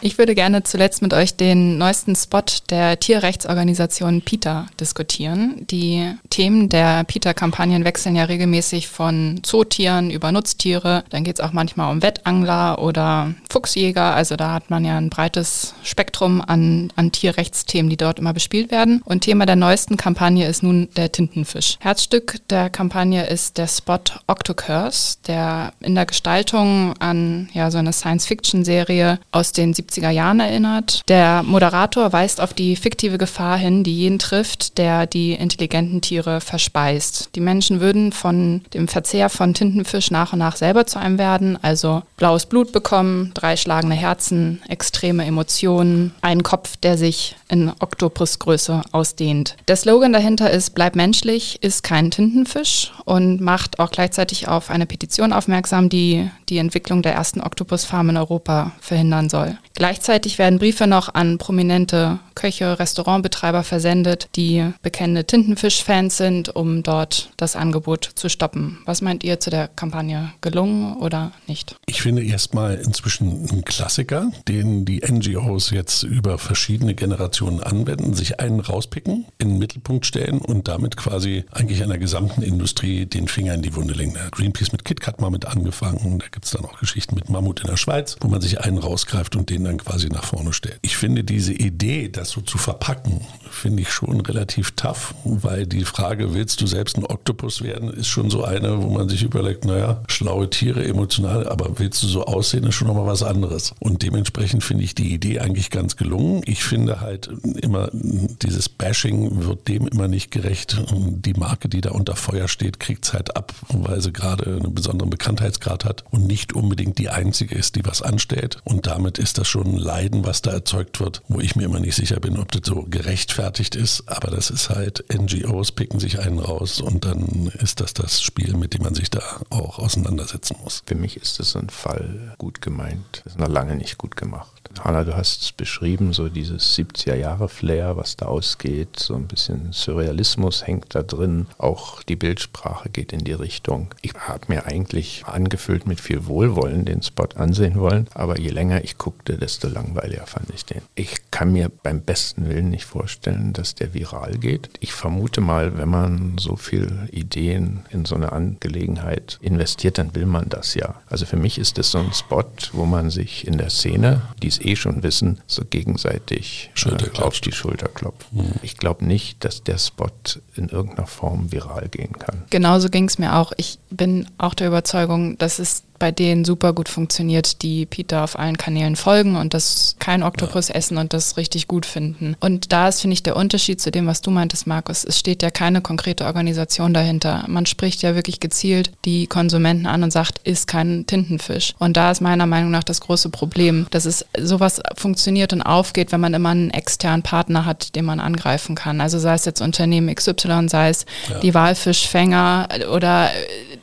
Ich 0.00 0.16
würde 0.16 0.36
gerne 0.36 0.62
zuletzt 0.62 1.02
mit 1.02 1.12
euch 1.12 1.34
den 1.34 1.76
neuesten 1.76 2.14
Spot 2.14 2.44
der 2.70 3.00
Tierrechtsorganisation 3.00 4.22
PETA 4.22 4.68
diskutieren. 4.78 5.66
Die 5.70 6.14
Themen 6.30 6.68
der 6.68 7.02
PETA-Kampagnen 7.02 7.84
wechseln 7.84 8.14
ja 8.14 8.24
regelmäßig 8.24 8.86
von 8.86 9.40
Zootieren 9.42 10.12
über 10.12 10.30
Nutztiere. 10.30 11.02
Dann 11.10 11.24
geht 11.24 11.40
es 11.40 11.44
auch 11.44 11.52
manchmal 11.52 11.90
um 11.90 12.00
Wettangler 12.00 12.80
oder 12.80 13.34
Fuchsjäger. 13.50 14.14
Also 14.14 14.36
da 14.36 14.52
hat 14.52 14.70
man 14.70 14.84
ja 14.84 14.96
ein 14.96 15.10
breites 15.10 15.74
Spektrum 15.82 16.42
an, 16.46 16.92
an 16.94 17.10
Tierrechtsthemen, 17.10 17.90
die 17.90 17.96
dort 17.96 18.20
immer 18.20 18.32
bespielt 18.32 18.70
werden. 18.70 19.02
Und 19.04 19.22
Thema 19.22 19.46
der 19.46 19.56
neuesten 19.56 19.96
Kampagne 19.96 20.46
ist 20.46 20.62
nun 20.62 20.88
der 20.96 21.10
Tintenfisch. 21.10 21.76
Herzstück 21.80 22.36
der 22.50 22.70
Kampagne 22.70 23.26
ist 23.26 23.58
der 23.58 23.66
Spot 23.66 23.98
Octocurse, 24.28 25.16
der 25.26 25.72
in 25.80 25.96
der 25.96 26.06
Gestaltung 26.06 26.94
an 27.00 27.48
ja, 27.52 27.72
so 27.72 27.78
eine 27.78 27.92
Science-Fiction-Serie 27.92 29.18
aus 29.32 29.50
den 29.50 29.74
70 29.74 29.87
70er 29.88 30.10
Jahren 30.10 30.40
erinnert. 30.40 31.02
Der 31.08 31.42
Moderator 31.42 32.12
weist 32.12 32.40
auf 32.40 32.52
die 32.52 32.76
fiktive 32.76 33.18
Gefahr 33.18 33.56
hin, 33.56 33.84
die 33.84 33.94
jeden 33.94 34.18
trifft, 34.18 34.78
der 34.78 35.06
die 35.06 35.32
intelligenten 35.32 36.00
Tiere 36.00 36.40
verspeist. 36.40 37.30
Die 37.34 37.40
Menschen 37.40 37.80
würden 37.80 38.12
von 38.12 38.62
dem 38.74 38.88
Verzehr 38.88 39.28
von 39.28 39.54
Tintenfisch 39.54 40.10
nach 40.10 40.32
und 40.32 40.38
nach 40.40 40.56
selber 40.56 40.86
zu 40.86 40.98
einem 40.98 41.18
werden, 41.18 41.58
also 41.62 42.02
blaues 42.16 42.46
Blut 42.46 42.72
bekommen, 42.72 43.32
drei 43.34 43.56
schlagende 43.56 43.96
Herzen, 43.96 44.62
extreme 44.68 45.24
Emotionen, 45.24 46.14
einen 46.20 46.42
Kopf, 46.42 46.76
der 46.76 46.98
sich 46.98 47.36
in 47.48 47.72
Oktopusgröße 47.78 48.82
ausdehnt. 48.92 49.56
Der 49.68 49.76
Slogan 49.76 50.12
dahinter 50.12 50.50
ist 50.50 50.74
Bleib 50.74 50.96
menschlich, 50.96 51.62
ist 51.62 51.82
kein 51.82 52.10
Tintenfisch 52.10 52.92
und 53.04 53.40
macht 53.40 53.78
auch 53.78 53.90
gleichzeitig 53.90 54.48
auf 54.48 54.70
eine 54.70 54.86
Petition 54.86 55.32
aufmerksam, 55.32 55.88
die 55.88 56.30
die 56.48 56.58
Entwicklung 56.58 57.02
der 57.02 57.14
ersten 57.14 57.40
Oktopusfarm 57.40 58.10
in 58.10 58.16
Europa 58.16 58.72
verhindern 58.80 59.30
soll. 59.30 59.58
Gleichzeitig 59.78 60.38
werden 60.38 60.58
Briefe 60.58 60.88
noch 60.88 61.14
an 61.14 61.38
prominente 61.38 62.18
Köche, 62.34 62.80
Restaurantbetreiber 62.80 63.62
versendet, 63.62 64.28
die 64.34 64.72
bekennende 64.82 65.24
Tintenfisch-Fans 65.24 66.16
sind, 66.16 66.48
um 66.48 66.82
dort 66.82 67.30
das 67.36 67.54
Angebot 67.54 68.10
zu 68.16 68.28
stoppen. 68.28 68.78
Was 68.86 69.02
meint 69.02 69.22
ihr 69.22 69.38
zu 69.38 69.50
der 69.50 69.68
Kampagne? 69.68 70.32
Gelungen 70.40 70.96
oder 70.96 71.30
nicht? 71.46 71.76
Ich 71.86 72.02
finde 72.02 72.24
erstmal 72.24 72.74
inzwischen 72.74 73.48
ein 73.52 73.64
Klassiker, 73.64 74.32
den 74.48 74.84
die 74.84 75.00
NGOs 75.00 75.70
jetzt 75.70 76.02
über 76.02 76.38
verschiedene 76.38 76.96
Generationen 76.96 77.60
anwenden, 77.60 78.14
sich 78.14 78.40
einen 78.40 78.58
rauspicken, 78.58 79.26
in 79.38 79.50
den 79.50 79.58
Mittelpunkt 79.58 80.06
stellen 80.06 80.40
und 80.40 80.66
damit 80.66 80.96
quasi 80.96 81.44
eigentlich 81.52 81.84
einer 81.84 81.98
gesamten 81.98 82.42
Industrie 82.42 83.06
den 83.06 83.28
Finger 83.28 83.54
in 83.54 83.62
die 83.62 83.76
Wunde 83.76 83.94
legen. 83.94 84.16
Greenpeace 84.32 84.72
mit 84.72 84.84
KitKat 84.84 85.20
mal 85.20 85.30
mit 85.30 85.46
angefangen, 85.46 86.18
da 86.18 86.26
gibt 86.26 86.46
es 86.46 86.50
dann 86.50 86.64
auch 86.64 86.80
Geschichten 86.80 87.14
mit 87.14 87.30
Mammut 87.30 87.60
in 87.60 87.68
der 87.68 87.76
Schweiz, 87.76 88.16
wo 88.20 88.26
man 88.26 88.40
sich 88.40 88.60
einen 88.60 88.78
rausgreift 88.78 89.36
und 89.36 89.50
den 89.50 89.67
dann 89.68 89.78
quasi 89.78 90.08
nach 90.08 90.24
vorne 90.24 90.52
stellt. 90.52 90.78
Ich 90.82 90.96
finde 90.96 91.24
diese 91.24 91.52
Idee, 91.52 92.08
das 92.08 92.30
so 92.30 92.40
zu 92.40 92.58
verpacken, 92.58 93.20
finde 93.50 93.82
ich 93.82 93.90
schon 93.90 94.20
relativ 94.20 94.72
tough, 94.72 95.14
weil 95.24 95.66
die 95.66 95.84
Frage, 95.84 96.34
willst 96.34 96.60
du 96.60 96.66
selbst 96.66 96.96
ein 96.96 97.04
Oktopus 97.04 97.62
werden, 97.62 97.90
ist 97.90 98.08
schon 98.08 98.30
so 98.30 98.44
eine, 98.44 98.82
wo 98.82 98.88
man 98.88 99.08
sich 99.08 99.22
überlegt, 99.22 99.64
naja, 99.64 100.02
schlaue 100.08 100.48
Tiere, 100.50 100.84
emotional, 100.84 101.48
aber 101.48 101.78
willst 101.78 102.02
du 102.02 102.06
so 102.06 102.24
aussehen, 102.24 102.64
ist 102.64 102.74
schon 102.74 102.88
nochmal 102.88 103.06
was 103.06 103.22
anderes. 103.22 103.74
Und 103.78 104.02
dementsprechend 104.02 104.64
finde 104.64 104.84
ich 104.84 104.94
die 104.94 105.12
Idee 105.12 105.40
eigentlich 105.40 105.70
ganz 105.70 105.96
gelungen. 105.96 106.42
Ich 106.46 106.64
finde 106.64 107.00
halt 107.00 107.30
immer, 107.62 107.90
dieses 107.92 108.68
Bashing 108.68 109.44
wird 109.44 109.68
dem 109.68 109.86
immer 109.86 110.08
nicht 110.08 110.30
gerecht. 110.30 110.76
Die 110.90 111.34
Marke, 111.34 111.68
die 111.68 111.80
da 111.80 111.90
unter 111.90 112.16
Feuer 112.16 112.48
steht, 112.48 112.80
kriegt 112.80 113.04
es 113.04 113.12
halt 113.12 113.36
ab, 113.36 113.54
weil 113.68 114.00
sie 114.00 114.12
gerade 114.12 114.56
einen 114.56 114.74
besonderen 114.74 115.10
Bekanntheitsgrad 115.10 115.84
hat 115.84 116.04
und 116.10 116.26
nicht 116.26 116.52
unbedingt 116.52 116.98
die 116.98 117.08
einzige 117.08 117.54
ist, 117.54 117.76
die 117.76 117.84
was 117.84 118.02
anstellt. 118.02 118.58
Und 118.64 118.86
damit 118.86 119.18
ist 119.18 119.38
das 119.38 119.48
schon 119.48 119.57
ein 119.62 119.76
Leiden, 119.76 120.24
was 120.24 120.42
da 120.42 120.52
erzeugt 120.52 121.00
wird, 121.00 121.22
wo 121.28 121.40
ich 121.40 121.56
mir 121.56 121.64
immer 121.64 121.80
nicht 121.80 121.96
sicher 121.96 122.20
bin, 122.20 122.38
ob 122.38 122.52
das 122.52 122.62
so 122.64 122.86
gerechtfertigt 122.88 123.74
ist. 123.74 124.04
Aber 124.06 124.30
das 124.30 124.50
ist 124.50 124.70
halt, 124.70 125.04
NGOs 125.12 125.72
picken 125.72 126.00
sich 126.00 126.20
einen 126.20 126.38
raus 126.38 126.80
und 126.80 127.04
dann 127.04 127.50
ist 127.58 127.80
das 127.80 127.94
das 127.94 128.22
Spiel, 128.22 128.56
mit 128.56 128.74
dem 128.74 128.82
man 128.82 128.94
sich 128.94 129.10
da 129.10 129.20
auch 129.50 129.78
auseinandersetzen 129.78 130.56
muss. 130.62 130.82
Für 130.86 130.94
mich 130.94 131.16
ist 131.16 131.38
das 131.38 131.56
ein 131.56 131.70
Fall 131.70 132.34
gut 132.38 132.60
gemeint. 132.60 133.22
Das 133.24 133.34
ist 133.34 133.38
noch 133.38 133.48
lange 133.48 133.74
nicht 133.74 133.98
gut 133.98 134.16
gemacht. 134.16 134.57
Hanna, 134.80 135.04
du 135.04 135.16
hast 135.16 135.42
es 135.42 135.52
beschrieben, 135.52 136.12
so 136.12 136.28
dieses 136.28 136.76
70er-Jahre-Flair, 136.76 137.96
was 137.96 138.16
da 138.16 138.26
ausgeht, 138.26 138.98
so 138.98 139.14
ein 139.14 139.26
bisschen 139.26 139.72
Surrealismus 139.72 140.66
hängt 140.66 140.94
da 140.94 141.02
drin, 141.02 141.46
auch 141.58 142.02
die 142.02 142.16
Bildsprache 142.16 142.88
geht 142.88 143.12
in 143.12 143.20
die 143.20 143.32
Richtung. 143.32 143.94
Ich 144.02 144.14
habe 144.14 144.46
mir 144.48 144.66
eigentlich 144.66 145.24
angefüllt 145.26 145.86
mit 145.86 146.00
viel 146.00 146.26
Wohlwollen 146.26 146.84
den 146.84 147.02
Spot 147.02 147.28
ansehen 147.34 147.78
wollen, 147.78 148.08
aber 148.14 148.38
je 148.38 148.50
länger 148.50 148.84
ich 148.84 148.98
guckte, 148.98 149.38
desto 149.38 149.68
langweiliger 149.68 150.26
fand 150.26 150.50
ich 150.50 150.64
den. 150.64 150.82
Ich 150.94 151.27
kann 151.38 151.52
mir 151.52 151.68
beim 151.68 152.00
besten 152.00 152.48
Willen 152.48 152.70
nicht 152.70 152.84
vorstellen, 152.84 153.52
dass 153.52 153.76
der 153.76 153.94
viral 153.94 154.38
geht. 154.38 154.70
Ich 154.80 154.92
vermute 154.92 155.40
mal, 155.40 155.78
wenn 155.78 155.88
man 155.88 156.36
so 156.36 156.56
viel 156.56 157.08
Ideen 157.12 157.84
in 157.90 158.06
so 158.06 158.16
eine 158.16 158.32
Angelegenheit 158.32 159.38
investiert, 159.40 159.98
dann 159.98 160.16
will 160.16 160.26
man 160.26 160.48
das 160.48 160.74
ja. 160.74 160.96
Also 161.08 161.26
für 161.26 161.36
mich 161.36 161.60
ist 161.60 161.78
das 161.78 161.92
so 161.92 161.98
ein 161.98 162.12
Spot, 162.12 162.42
wo 162.72 162.86
man 162.86 163.10
sich 163.10 163.46
in 163.46 163.56
der 163.56 163.70
Szene, 163.70 164.22
die 164.42 164.48
es 164.48 164.60
eh 164.60 164.74
schon 164.74 165.04
wissen, 165.04 165.38
so 165.46 165.62
gegenseitig 165.64 166.72
äh, 166.84 167.20
auf 167.20 167.38
die 167.38 167.52
Schulter 167.52 167.86
klopft. 167.86 168.32
Mhm. 168.32 168.54
Ich 168.62 168.76
glaube 168.76 169.04
nicht, 169.04 169.44
dass 169.44 169.62
der 169.62 169.78
Spot 169.78 170.10
in 170.56 170.70
irgendeiner 170.70 171.06
Form 171.06 171.52
viral 171.52 171.88
gehen 171.88 172.14
kann. 172.18 172.42
Genauso 172.50 172.88
ging 172.88 173.04
es 173.04 173.20
mir 173.20 173.36
auch. 173.36 173.52
Ich 173.58 173.78
bin 173.90 174.26
auch 174.38 174.54
der 174.54 174.66
Überzeugung, 174.66 175.38
dass 175.38 175.60
es 175.60 175.84
bei 175.98 176.12
denen 176.12 176.44
super 176.44 176.72
gut 176.72 176.88
funktioniert, 176.88 177.62
die 177.62 177.86
Peter 177.86 178.24
auf 178.24 178.38
allen 178.38 178.56
Kanälen 178.56 178.96
folgen 178.96 179.36
und 179.36 179.54
das 179.54 179.96
kein 179.98 180.22
Oktopus 180.22 180.68
ja. 180.68 180.74
essen 180.74 180.98
und 180.98 181.12
das 181.12 181.36
richtig 181.36 181.68
gut 181.68 181.86
finden. 181.86 182.36
Und 182.40 182.72
da 182.72 182.88
ist, 182.88 183.00
finde 183.00 183.14
ich, 183.14 183.22
der 183.22 183.36
Unterschied 183.36 183.80
zu 183.80 183.90
dem, 183.90 184.06
was 184.06 184.20
du 184.20 184.30
meintest, 184.30 184.66
Markus. 184.66 185.04
Es 185.04 185.18
steht 185.18 185.42
ja 185.42 185.50
keine 185.50 185.80
konkrete 185.80 186.24
Organisation 186.24 186.94
dahinter. 186.94 187.44
Man 187.48 187.66
spricht 187.66 188.02
ja 188.02 188.14
wirklich 188.14 188.40
gezielt 188.40 188.92
die 189.04 189.26
Konsumenten 189.26 189.86
an 189.86 190.02
und 190.02 190.12
sagt, 190.12 190.40
ist 190.44 190.66
kein 190.66 191.06
Tintenfisch. 191.06 191.74
Und 191.78 191.96
da 191.96 192.10
ist 192.10 192.20
meiner 192.20 192.46
Meinung 192.46 192.70
nach 192.70 192.84
das 192.84 193.00
große 193.00 193.30
Problem, 193.30 193.86
dass 193.90 194.04
es 194.04 194.24
sowas 194.38 194.80
funktioniert 194.96 195.52
und 195.52 195.62
aufgeht, 195.62 196.12
wenn 196.12 196.20
man 196.20 196.34
immer 196.34 196.50
einen 196.50 196.70
externen 196.70 197.22
Partner 197.22 197.64
hat, 197.64 197.94
den 197.94 198.04
man 198.04 198.20
angreifen 198.20 198.74
kann. 198.74 199.00
Also 199.00 199.18
sei 199.18 199.34
es 199.34 199.44
jetzt 199.44 199.60
Unternehmen 199.60 200.14
XY, 200.14 200.68
sei 200.68 200.90
es 200.90 201.06
ja. 201.28 201.38
die 201.40 201.54
Walfischfänger 201.54 202.68
oder 202.92 203.30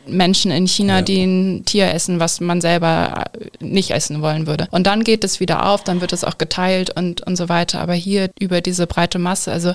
Menschen 0.08 0.52
in 0.52 0.68
China, 0.68 0.98
ja. 0.98 1.02
die 1.02 1.24
ein 1.24 1.66
Tier 1.66 1.94
essen, 1.94 2.20
was 2.20 2.40
man 2.42 2.62
selber 2.62 3.26
nicht 3.60 3.92
essen 3.92 4.22
wollen 4.22 4.48
würde. 4.48 4.68
Und 4.72 4.88
dann 4.88 5.04
geht 5.04 5.24
es 5.24 5.40
wieder 5.40 5.66
auf, 5.68 5.84
dann 5.84 6.02
wird 6.02 6.14
es 6.14 6.24
auch 6.24 6.38
geteilt 6.38 6.96
und, 6.96 7.22
und 7.22 7.36
so 7.36 7.50
weiter. 7.50 7.82
Aber 7.82 7.94
hier 7.94 8.30
über 8.40 8.62
diese 8.62 8.88
breite 8.88 9.20
Masse, 9.20 9.52
also 9.52 9.74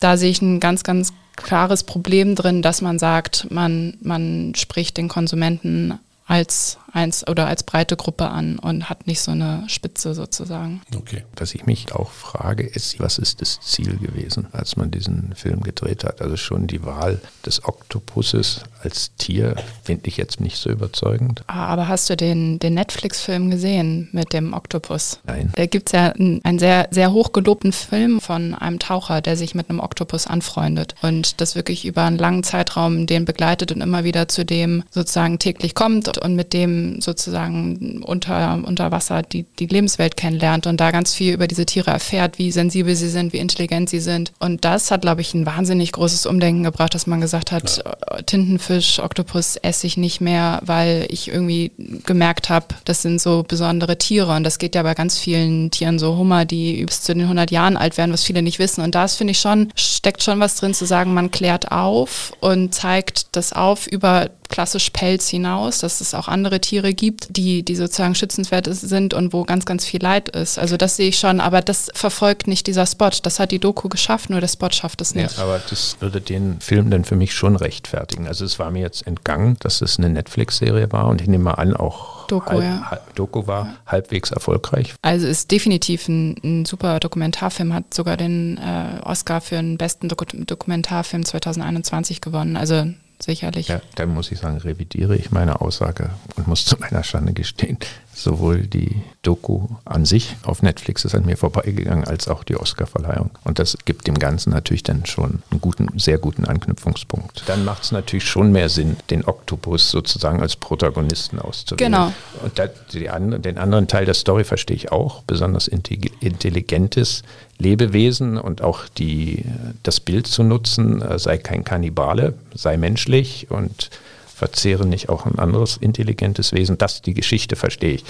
da 0.00 0.16
sehe 0.16 0.30
ich 0.30 0.42
ein 0.42 0.60
ganz, 0.60 0.82
ganz 0.82 1.12
klares 1.36 1.84
Problem 1.84 2.34
drin, 2.34 2.62
dass 2.62 2.82
man 2.82 2.98
sagt, 2.98 3.50
man, 3.50 3.96
man 4.00 4.52
spricht 4.56 4.96
den 4.96 5.08
Konsumenten 5.08 5.98
als 6.28 6.78
eins 6.92 7.26
oder 7.26 7.46
als 7.46 7.62
breite 7.62 7.96
Gruppe 7.96 8.28
an 8.28 8.58
und 8.58 8.88
hat 8.88 9.06
nicht 9.06 9.20
so 9.20 9.32
eine 9.32 9.64
Spitze 9.68 10.14
sozusagen. 10.14 10.82
Okay. 10.94 11.24
Was 11.36 11.54
ich 11.54 11.66
mich 11.66 11.92
auch 11.94 12.10
frage, 12.10 12.64
ist, 12.64 12.98
was 13.00 13.18
ist 13.18 13.40
das 13.40 13.60
Ziel 13.60 13.96
gewesen, 13.98 14.46
als 14.52 14.76
man 14.76 14.90
diesen 14.90 15.34
Film 15.34 15.62
gedreht 15.62 16.04
hat? 16.04 16.20
Also 16.20 16.36
schon 16.36 16.66
die 16.66 16.84
Wahl 16.84 17.20
des 17.46 17.64
Oktopusses 17.64 18.62
als 18.82 19.14
Tier 19.16 19.56
finde 19.82 20.08
ich 20.08 20.16
jetzt 20.16 20.40
nicht 20.40 20.56
so 20.56 20.70
überzeugend. 20.70 21.42
Ah, 21.46 21.66
aber 21.66 21.88
hast 21.88 22.10
du 22.10 22.16
den, 22.16 22.58
den 22.58 22.74
Netflix-Film 22.74 23.50
gesehen 23.50 24.08
mit 24.12 24.32
dem 24.32 24.52
Oktopus? 24.52 25.20
Nein. 25.24 25.52
Da 25.54 25.66
gibt 25.66 25.88
es 25.88 25.92
ja 25.92 26.12
einen, 26.12 26.44
einen 26.44 26.58
sehr, 26.58 26.88
sehr 26.90 27.12
hochgelobten 27.12 27.72
Film 27.72 28.20
von 28.20 28.54
einem 28.54 28.78
Taucher, 28.78 29.20
der 29.20 29.36
sich 29.36 29.54
mit 29.54 29.70
einem 29.70 29.80
Oktopus 29.80 30.26
anfreundet 30.26 30.94
und 31.02 31.40
das 31.40 31.54
wirklich 31.54 31.84
über 31.84 32.04
einen 32.04 32.18
langen 32.18 32.42
Zeitraum 32.42 33.06
den 33.06 33.24
begleitet 33.24 33.72
und 33.72 33.80
immer 33.80 34.04
wieder 34.04 34.28
zu 34.28 34.44
dem 34.44 34.84
sozusagen 34.90 35.38
täglich 35.38 35.74
kommt 35.74 36.17
und 36.20 36.34
mit 36.34 36.52
dem 36.52 37.00
sozusagen 37.00 38.02
unter, 38.04 38.60
unter 38.64 38.90
Wasser 38.90 39.22
die, 39.22 39.44
die 39.58 39.66
Lebenswelt 39.66 40.16
kennenlernt 40.16 40.66
und 40.66 40.80
da 40.80 40.90
ganz 40.90 41.14
viel 41.14 41.32
über 41.32 41.46
diese 41.46 41.66
Tiere 41.66 41.90
erfährt, 41.90 42.38
wie 42.38 42.52
sensibel 42.52 42.94
sie 42.96 43.08
sind, 43.08 43.32
wie 43.32 43.38
intelligent 43.38 43.88
sie 43.88 44.00
sind. 44.00 44.32
Und 44.38 44.64
das 44.64 44.90
hat, 44.90 45.02
glaube 45.02 45.20
ich, 45.20 45.34
ein 45.34 45.46
wahnsinnig 45.46 45.92
großes 45.92 46.26
Umdenken 46.26 46.62
gebracht, 46.62 46.94
dass 46.94 47.06
man 47.06 47.20
gesagt 47.20 47.52
hat, 47.52 47.82
ja. 47.84 48.16
Äh, 48.16 48.22
Tintenfisch, 48.22 48.98
Oktopus 48.98 49.56
esse 49.56 49.86
ich 49.86 49.96
nicht 49.96 50.20
mehr, 50.20 50.60
weil 50.64 51.06
ich 51.08 51.28
irgendwie 51.28 51.72
gemerkt 52.04 52.50
habe, 52.50 52.66
das 52.84 53.02
sind 53.02 53.20
so 53.20 53.44
besondere 53.46 53.98
Tiere. 53.98 54.34
Und 54.34 54.44
das 54.44 54.58
geht 54.58 54.74
ja 54.74 54.82
bei 54.82 54.94
ganz 54.94 55.18
vielen 55.18 55.70
Tieren 55.70 55.98
so, 55.98 56.16
Hummer, 56.16 56.44
die 56.44 56.84
bis 56.84 57.02
zu 57.02 57.14
den 57.14 57.22
100 57.22 57.50
Jahren 57.50 57.76
alt 57.76 57.96
werden, 57.96 58.12
was 58.12 58.24
viele 58.24 58.42
nicht 58.42 58.58
wissen. 58.58 58.82
Und 58.82 58.94
da 58.94 59.08
finde 59.08 59.32
ich 59.32 59.40
schon, 59.40 59.72
steckt 59.74 60.22
schon 60.22 60.40
was 60.40 60.56
drin 60.56 60.74
zu 60.74 60.86
sagen, 60.86 61.14
man 61.14 61.30
klärt 61.30 61.70
auf 61.70 62.32
und 62.40 62.74
zeigt 62.74 63.36
das 63.36 63.52
auf 63.52 63.86
über 63.86 64.30
klassisch 64.48 64.90
Pelz 64.90 65.28
hinaus, 65.28 65.78
dass 65.78 66.00
es 66.00 66.14
auch 66.14 66.28
andere 66.28 66.60
Tiere 66.60 66.94
gibt, 66.94 67.36
die, 67.36 67.62
die 67.62 67.76
sozusagen 67.76 68.14
schützenswert 68.14 68.68
sind 68.70 69.14
und 69.14 69.32
wo 69.32 69.44
ganz, 69.44 69.66
ganz 69.66 69.84
viel 69.84 70.02
Leid 70.02 70.28
ist. 70.30 70.58
Also 70.58 70.76
das 70.76 70.96
sehe 70.96 71.08
ich 71.08 71.18
schon, 71.18 71.40
aber 71.40 71.60
das 71.60 71.90
verfolgt 71.94 72.46
nicht 72.46 72.66
dieser 72.66 72.86
Spot. 72.86 73.10
Das 73.22 73.38
hat 73.38 73.50
die 73.50 73.58
Doku 73.58 73.88
geschafft, 73.88 74.30
nur 74.30 74.40
der 74.40 74.48
Spot 74.48 74.70
schafft 74.70 75.00
es 75.00 75.14
nicht. 75.14 75.36
Ja, 75.36 75.44
aber 75.44 75.60
das 75.68 75.96
würde 76.00 76.20
den 76.20 76.60
Film 76.60 76.90
dann 76.90 77.04
für 77.04 77.16
mich 77.16 77.34
schon 77.34 77.56
rechtfertigen. 77.56 78.26
Also 78.26 78.44
es 78.44 78.58
war 78.58 78.70
mir 78.70 78.80
jetzt 78.80 79.06
entgangen, 79.06 79.56
dass 79.60 79.80
es 79.80 79.98
eine 79.98 80.08
Netflix-Serie 80.08 80.90
war 80.92 81.08
und 81.08 81.20
ich 81.20 81.28
nehme 81.28 81.44
mal 81.44 81.54
an, 81.54 81.76
auch 81.76 82.26
Doku, 82.26 82.50
halb, 82.50 82.62
ja. 82.62 82.90
halb, 82.90 83.14
Doku 83.14 83.46
war 83.46 83.66
ja. 83.66 83.74
halbwegs 83.86 84.30
erfolgreich. 84.30 84.94
Also 85.02 85.26
ist 85.26 85.50
definitiv 85.50 86.08
ein, 86.08 86.36
ein 86.42 86.64
super 86.64 87.00
Dokumentarfilm, 87.00 87.74
hat 87.74 87.94
sogar 87.94 88.16
den 88.16 88.58
äh, 88.58 89.00
Oscar 89.02 89.40
für 89.40 89.56
den 89.56 89.78
besten 89.78 90.08
Doku 90.08 90.24
Dokumentarfilm 90.28 91.24
2021 91.24 92.20
gewonnen. 92.20 92.56
Also 92.56 92.86
sicherlich. 93.22 93.68
Ja, 93.68 93.80
dann 93.94 94.14
muss 94.14 94.30
ich 94.30 94.38
sagen, 94.38 94.58
revidiere 94.58 95.16
ich 95.16 95.30
meine 95.30 95.60
Aussage 95.60 96.10
und 96.36 96.46
muss 96.46 96.64
zu 96.64 96.76
meiner 96.78 97.02
Schande 97.04 97.32
gestehen, 97.32 97.78
sowohl 98.22 98.66
die 98.66 99.02
Doku 99.22 99.68
an 99.84 100.04
sich 100.04 100.36
auf 100.42 100.62
Netflix 100.62 101.04
ist 101.04 101.14
an 101.14 101.24
mir 101.24 101.36
vorbeigegangen, 101.36 102.04
als 102.04 102.28
auch 102.28 102.44
die 102.44 102.56
Oscarverleihung. 102.56 103.30
Und 103.44 103.58
das 103.58 103.76
gibt 103.84 104.06
dem 104.06 104.18
Ganzen 104.18 104.50
natürlich 104.50 104.82
dann 104.82 105.06
schon 105.06 105.42
einen 105.50 105.60
guten, 105.60 105.98
sehr 105.98 106.18
guten 106.18 106.44
Anknüpfungspunkt. 106.44 107.44
Dann 107.46 107.64
macht 107.64 107.84
es 107.84 107.92
natürlich 107.92 108.24
schon 108.24 108.52
mehr 108.52 108.68
Sinn, 108.68 108.96
den 109.10 109.24
Oktopus 109.24 109.90
sozusagen 109.90 110.40
als 110.40 110.56
Protagonisten 110.56 111.38
auszuwählen. 111.38 111.92
Genau. 111.92 112.12
Und 112.42 112.58
da, 112.58 112.66
die, 112.92 113.08
den 113.40 113.58
anderen 113.58 113.88
Teil 113.88 114.04
der 114.04 114.14
Story 114.14 114.44
verstehe 114.44 114.76
ich 114.76 114.90
auch, 114.90 115.22
besonders 115.22 115.68
intelligentes 115.68 117.22
Lebewesen 117.58 118.38
und 118.38 118.62
auch 118.62 118.88
die, 118.88 119.44
das 119.82 120.00
Bild 120.00 120.26
zu 120.26 120.42
nutzen, 120.42 121.02
äh, 121.02 121.18
sei 121.18 121.38
kein 121.38 121.64
Kannibale, 121.64 122.34
sei 122.54 122.76
menschlich 122.76 123.50
und 123.50 123.90
verzehre 124.38 124.86
nicht 124.86 125.08
auch 125.08 125.26
ein 125.26 125.38
anderes 125.38 125.76
intelligentes 125.76 126.52
Wesen. 126.52 126.78
Das, 126.78 127.02
die 127.02 127.14
Geschichte 127.14 127.56
verstehe 127.56 127.94
ich 127.94 128.04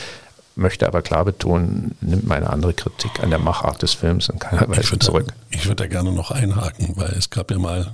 möchte 0.59 0.87
aber 0.87 1.03
klar 1.03 1.25
betonen, 1.25 1.97
nimmt 2.01 2.27
meine 2.27 2.51
andere 2.51 2.75
Kritik 2.75 3.23
an 3.23 3.31
der 3.31 3.39
Machart 3.39 3.81
des 3.81 3.95
Films 3.95 4.29
in 4.29 4.39
keiner 4.39 4.69
Weise 4.69 4.95
ich 4.95 5.01
zurück. 5.01 5.27
Da, 5.29 5.35
ich 5.51 5.67
würde 5.67 5.85
da 5.85 5.87
gerne 5.87 6.13
noch 6.13 6.31
einhaken, 6.31 6.95
weil 6.97 7.13
es 7.13 7.31
gab 7.31 7.51
ja 7.51 7.59
mal, 7.59 7.93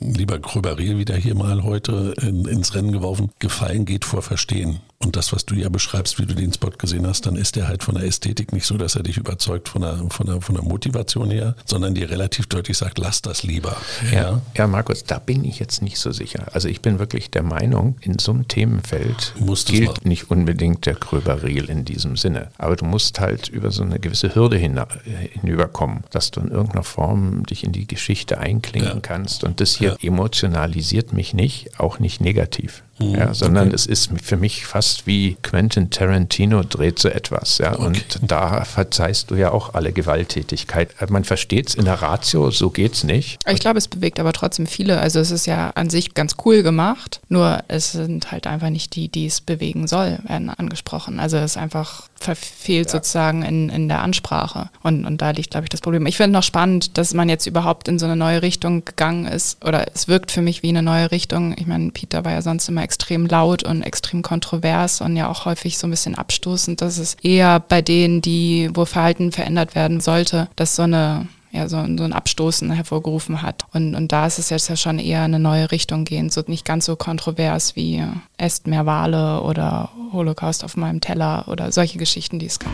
lieber 0.00 0.38
Gröberil 0.38 0.98
wieder 0.98 1.16
hier 1.16 1.34
mal 1.34 1.64
heute 1.64 2.14
in, 2.20 2.44
ins 2.44 2.74
Rennen 2.74 2.92
geworfen, 2.92 3.30
Gefallen 3.38 3.86
geht 3.86 4.04
vor 4.04 4.22
Verstehen. 4.22 4.80
Und 5.04 5.16
das, 5.16 5.32
was 5.32 5.44
du 5.44 5.54
ja 5.54 5.68
beschreibst, 5.68 6.18
wie 6.18 6.26
du 6.26 6.34
den 6.34 6.52
Spot 6.52 6.70
gesehen 6.70 7.06
hast, 7.06 7.26
dann 7.26 7.36
ist 7.36 7.56
der 7.56 7.68
halt 7.68 7.82
von 7.82 7.94
der 7.94 8.04
Ästhetik 8.04 8.52
nicht 8.52 8.66
so, 8.66 8.76
dass 8.76 8.94
er 8.94 9.02
dich 9.02 9.16
überzeugt 9.16 9.68
von 9.68 9.82
der, 9.82 10.04
von 10.10 10.26
der, 10.26 10.40
von 10.40 10.54
der 10.54 10.64
Motivation 10.64 11.30
her, 11.30 11.56
sondern 11.64 11.94
dir 11.94 12.10
relativ 12.10 12.46
deutlich 12.46 12.78
sagt, 12.78 12.98
lass 12.98 13.22
das 13.22 13.42
lieber. 13.42 13.76
Ja, 14.12 14.20
ja, 14.20 14.42
ja 14.56 14.66
Markus, 14.66 15.04
da 15.04 15.18
bin 15.18 15.44
ich 15.44 15.58
jetzt 15.58 15.82
nicht 15.82 15.98
so 15.98 16.12
sicher. 16.12 16.46
Also 16.52 16.68
ich 16.68 16.80
bin 16.80 16.98
wirklich 16.98 17.30
der 17.30 17.42
Meinung, 17.42 17.96
in 18.00 18.18
so 18.18 18.32
einem 18.32 18.46
Themenfeld 18.48 19.34
Musst 19.38 19.68
gilt 19.68 20.04
nicht 20.04 20.30
unbedingt 20.30 20.86
der 20.86 20.94
Gröberriel 20.94 21.68
in 21.68 21.84
diesem 21.84 22.16
Sinne. 22.16 22.48
Aber 22.58 22.76
du 22.76 22.84
musst 22.84 23.20
halt 23.20 23.48
über 23.48 23.70
so 23.70 23.82
eine 23.82 23.98
gewisse 23.98 24.34
Hürde 24.34 24.56
hin, 24.56 24.80
hinüberkommen, 25.04 26.04
dass 26.10 26.30
du 26.30 26.40
in 26.40 26.48
irgendeiner 26.48 26.84
Form 26.84 27.44
dich 27.46 27.64
in 27.64 27.72
die 27.72 27.86
Geschichte 27.86 28.38
einklinken 28.38 28.94
ja. 28.94 29.00
kannst. 29.00 29.44
Und 29.44 29.60
das 29.60 29.76
hier 29.76 29.96
ja. 30.00 30.08
emotionalisiert 30.08 31.12
mich 31.12 31.34
nicht, 31.34 31.80
auch 31.80 31.98
nicht 31.98 32.20
negativ. 32.20 32.82
Mhm, 32.98 33.14
ja, 33.14 33.34
sondern 33.34 33.68
okay. 33.68 33.74
es 33.74 33.86
ist 33.86 34.10
für 34.22 34.36
mich 34.36 34.66
fast 34.66 35.06
wie 35.06 35.36
Quentin 35.42 35.90
Tarantino 35.90 36.62
dreht 36.62 36.98
so 36.98 37.08
etwas. 37.08 37.58
Ja, 37.58 37.72
okay. 37.72 37.84
Und 37.84 38.18
da 38.22 38.64
verzeihst 38.64 39.30
du 39.30 39.34
ja 39.34 39.50
auch 39.50 39.74
alle 39.74 39.92
Gewalttätigkeit. 39.92 40.94
Man 41.10 41.24
versteht 41.24 41.70
es 41.70 41.74
in 41.74 41.84
der 41.84 42.02
Ratio, 42.02 42.50
so 42.50 42.70
geht 42.70 42.94
es 42.94 43.04
nicht. 43.04 43.38
Ich 43.48 43.60
glaube, 43.60 43.78
es 43.78 43.88
bewegt 43.88 44.20
aber 44.20 44.32
trotzdem 44.32 44.66
viele. 44.66 45.00
Also 45.00 45.20
es 45.20 45.30
ist 45.30 45.46
ja 45.46 45.70
an 45.70 45.90
sich 45.90 46.14
ganz 46.14 46.36
cool 46.44 46.62
gemacht, 46.62 47.20
nur 47.28 47.62
es 47.68 47.92
sind 47.92 48.30
halt 48.30 48.46
einfach 48.46 48.70
nicht 48.70 48.94
die, 48.94 49.08
die 49.08 49.26
es 49.26 49.40
bewegen 49.40 49.86
soll, 49.86 50.18
werden 50.24 50.50
angesprochen. 50.50 51.20
Also 51.20 51.38
es 51.38 51.52
ist 51.52 51.56
einfach 51.56 52.08
verfehlt 52.22 52.86
ja. 52.86 52.92
sozusagen 52.92 53.42
in, 53.42 53.68
in 53.68 53.88
der 53.88 54.00
Ansprache. 54.00 54.70
Und, 54.82 55.04
und 55.04 55.20
da 55.20 55.30
liegt, 55.30 55.50
glaube 55.50 55.64
ich, 55.64 55.70
das 55.70 55.80
Problem. 55.80 56.06
Ich 56.06 56.16
finde 56.16 56.32
noch 56.32 56.42
spannend, 56.42 56.96
dass 56.96 57.14
man 57.14 57.28
jetzt 57.28 57.46
überhaupt 57.46 57.88
in 57.88 57.98
so 57.98 58.06
eine 58.06 58.16
neue 58.16 58.42
Richtung 58.42 58.84
gegangen 58.84 59.26
ist. 59.26 59.62
Oder 59.64 59.86
es 59.94 60.08
wirkt 60.08 60.30
für 60.30 60.40
mich 60.40 60.62
wie 60.62 60.68
eine 60.68 60.82
neue 60.82 61.10
Richtung. 61.10 61.54
Ich 61.58 61.66
meine, 61.66 61.90
Peter 61.90 62.24
war 62.24 62.32
ja 62.32 62.42
sonst 62.42 62.68
immer 62.68 62.84
extrem 62.92 63.26
laut 63.26 63.62
und 63.62 63.80
extrem 63.80 64.20
kontrovers 64.20 65.00
und 65.00 65.16
ja 65.16 65.30
auch 65.30 65.46
häufig 65.46 65.78
so 65.78 65.86
ein 65.86 65.90
bisschen 65.90 66.14
abstoßend. 66.14 66.82
Das 66.82 66.98
ist 66.98 67.24
eher 67.24 67.58
bei 67.58 67.80
denen, 67.80 68.20
die, 68.20 68.68
wo 68.74 68.84
Verhalten 68.84 69.32
verändert 69.32 69.74
werden 69.74 70.00
sollte, 70.00 70.48
dass 70.56 70.76
so 70.76 70.82
eine 70.82 71.26
ja, 71.52 71.68
so, 71.68 71.78
so 71.78 72.04
ein 72.04 72.12
Abstoßen 72.12 72.70
hervorgerufen 72.70 73.40
hat. 73.40 73.64
Und, 73.72 73.94
und 73.94 74.12
da 74.12 74.26
ist 74.26 74.38
es 74.38 74.50
jetzt 74.50 74.68
ja 74.68 74.76
schon 74.76 74.98
eher 74.98 75.22
eine 75.22 75.38
neue 75.38 75.70
Richtung 75.70 76.04
gehen, 76.04 76.28
so 76.28 76.42
nicht 76.46 76.66
ganz 76.66 76.84
so 76.84 76.96
kontrovers 76.96 77.76
wie 77.76 78.02
Esst 78.36 78.66
mehr 78.66 78.84
Wale 78.84 79.40
oder 79.40 79.90
Holocaust 80.12 80.62
auf 80.62 80.76
meinem 80.76 81.00
Teller 81.00 81.44
oder 81.48 81.72
solche 81.72 81.98
Geschichten, 81.98 82.38
die 82.38 82.46
es 82.46 82.58
gab. 82.58 82.72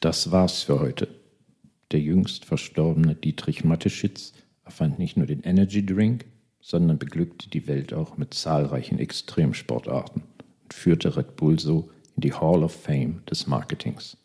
Das 0.00 0.32
war's 0.32 0.62
für 0.62 0.80
heute. 0.80 1.21
Der 1.92 2.00
jüngst 2.00 2.46
verstorbene 2.46 3.14
Dietrich 3.14 3.64
Mateschitz 3.64 4.32
erfand 4.64 4.98
nicht 4.98 5.18
nur 5.18 5.26
den 5.26 5.42
Energy 5.42 5.84
Drink, 5.84 6.24
sondern 6.62 6.98
beglückte 6.98 7.50
die 7.50 7.66
Welt 7.66 7.92
auch 7.92 8.16
mit 8.16 8.32
zahlreichen 8.32 8.98
Extremsportarten 8.98 10.22
und 10.62 10.72
führte 10.72 11.16
Red 11.18 11.36
Bull 11.36 11.58
so 11.58 11.90
in 12.16 12.22
die 12.22 12.32
Hall 12.32 12.62
of 12.62 12.72
Fame 12.72 13.22
des 13.30 13.46
Marketings. 13.46 14.16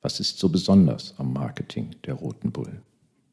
Was 0.00 0.18
ist 0.18 0.40
so 0.40 0.48
besonders 0.48 1.14
am 1.18 1.32
Marketing 1.32 1.90
der 2.06 2.14
Roten 2.14 2.50
Bull? 2.50 2.82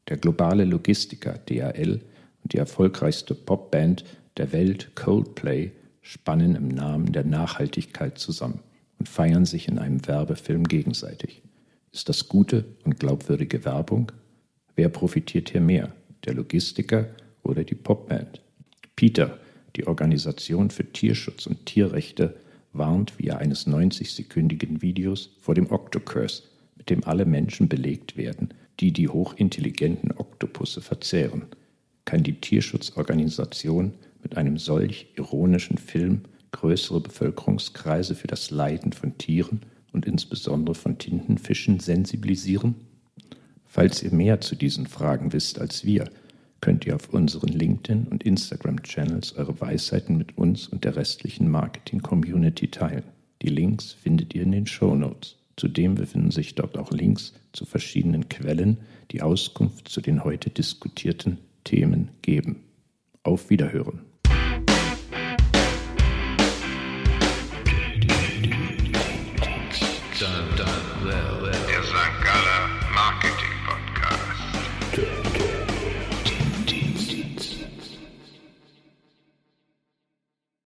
Der 0.08 0.18
globale 0.18 0.64
Logistiker 0.64 1.38
DHL 1.38 2.00
und 2.44 2.52
die 2.52 2.58
erfolgreichste 2.58 3.34
Popband 3.34 4.04
der 4.36 4.52
Welt 4.52 4.94
Coldplay 4.94 5.72
spannen 6.00 6.54
im 6.54 6.68
Namen 6.68 7.12
der 7.12 7.24
Nachhaltigkeit 7.24 8.18
zusammen 8.18 8.60
und 9.00 9.08
feiern 9.08 9.46
sich 9.46 9.66
in 9.66 9.80
einem 9.80 10.06
Werbefilm 10.06 10.62
gegenseitig. 10.64 11.42
Ist 11.92 12.08
das 12.08 12.28
gute 12.28 12.64
und 12.84 13.00
glaubwürdige 13.00 13.64
Werbung? 13.64 14.12
Wer 14.76 14.88
profitiert 14.88 15.50
hier 15.50 15.60
mehr, 15.60 15.92
der 16.24 16.34
Logistiker 16.34 17.08
oder 17.42 17.64
die 17.64 17.74
Popband? 17.74 18.40
Peter, 18.94 19.38
die 19.74 19.88
Organisation 19.88 20.70
für 20.70 20.84
Tierschutz 20.84 21.46
und 21.46 21.66
Tierrechte, 21.66 22.36
warnt 22.72 23.18
via 23.18 23.38
eines 23.38 23.66
90-sekündigen 23.66 24.82
Videos 24.82 25.30
vor 25.40 25.56
dem 25.56 25.72
Octocurse, 25.72 26.44
mit 26.76 26.90
dem 26.90 27.02
alle 27.02 27.24
Menschen 27.24 27.68
belegt 27.68 28.16
werden, 28.16 28.54
die 28.78 28.92
die 28.92 29.08
hochintelligenten 29.08 30.12
Oktopusse 30.12 30.80
verzehren. 30.80 31.46
Kann 32.04 32.22
die 32.22 32.40
Tierschutzorganisation 32.40 33.94
mit 34.22 34.36
einem 34.36 34.58
solch 34.58 35.08
ironischen 35.16 35.76
Film 35.76 36.22
größere 36.52 37.00
Bevölkerungskreise 37.00 38.14
für 38.14 38.28
das 38.28 38.52
Leiden 38.52 38.92
von 38.92 39.18
Tieren 39.18 39.62
und 39.92 40.06
insbesondere 40.06 40.74
von 40.74 40.98
Tintenfischen 40.98 41.80
sensibilisieren? 41.80 42.74
Falls 43.64 44.02
ihr 44.02 44.12
mehr 44.12 44.40
zu 44.40 44.56
diesen 44.56 44.86
Fragen 44.86 45.32
wisst 45.32 45.60
als 45.60 45.84
wir, 45.84 46.10
könnt 46.60 46.86
ihr 46.86 46.96
auf 46.96 47.08
unseren 47.10 47.50
LinkedIn- 47.50 48.08
und 48.08 48.24
Instagram-Channels 48.24 49.36
eure 49.36 49.60
Weisheiten 49.60 50.16
mit 50.16 50.36
uns 50.36 50.68
und 50.68 50.84
der 50.84 50.96
restlichen 50.96 51.50
Marketing-Community 51.50 52.68
teilen. 52.68 53.04
Die 53.42 53.48
Links 53.48 53.92
findet 53.92 54.34
ihr 54.34 54.42
in 54.42 54.52
den 54.52 54.66
Show 54.66 54.94
Notes. 54.94 55.36
Zudem 55.56 55.94
befinden 55.94 56.30
sich 56.30 56.54
dort 56.54 56.76
auch 56.78 56.90
Links 56.90 57.32
zu 57.52 57.64
verschiedenen 57.64 58.28
Quellen, 58.28 58.78
die 59.10 59.22
Auskunft 59.22 59.88
zu 59.88 60.00
den 60.00 60.24
heute 60.24 60.50
diskutierten 60.50 61.38
Themen 61.64 62.08
geben. 62.22 62.56
Auf 63.22 63.50
Wiederhören. 63.50 64.09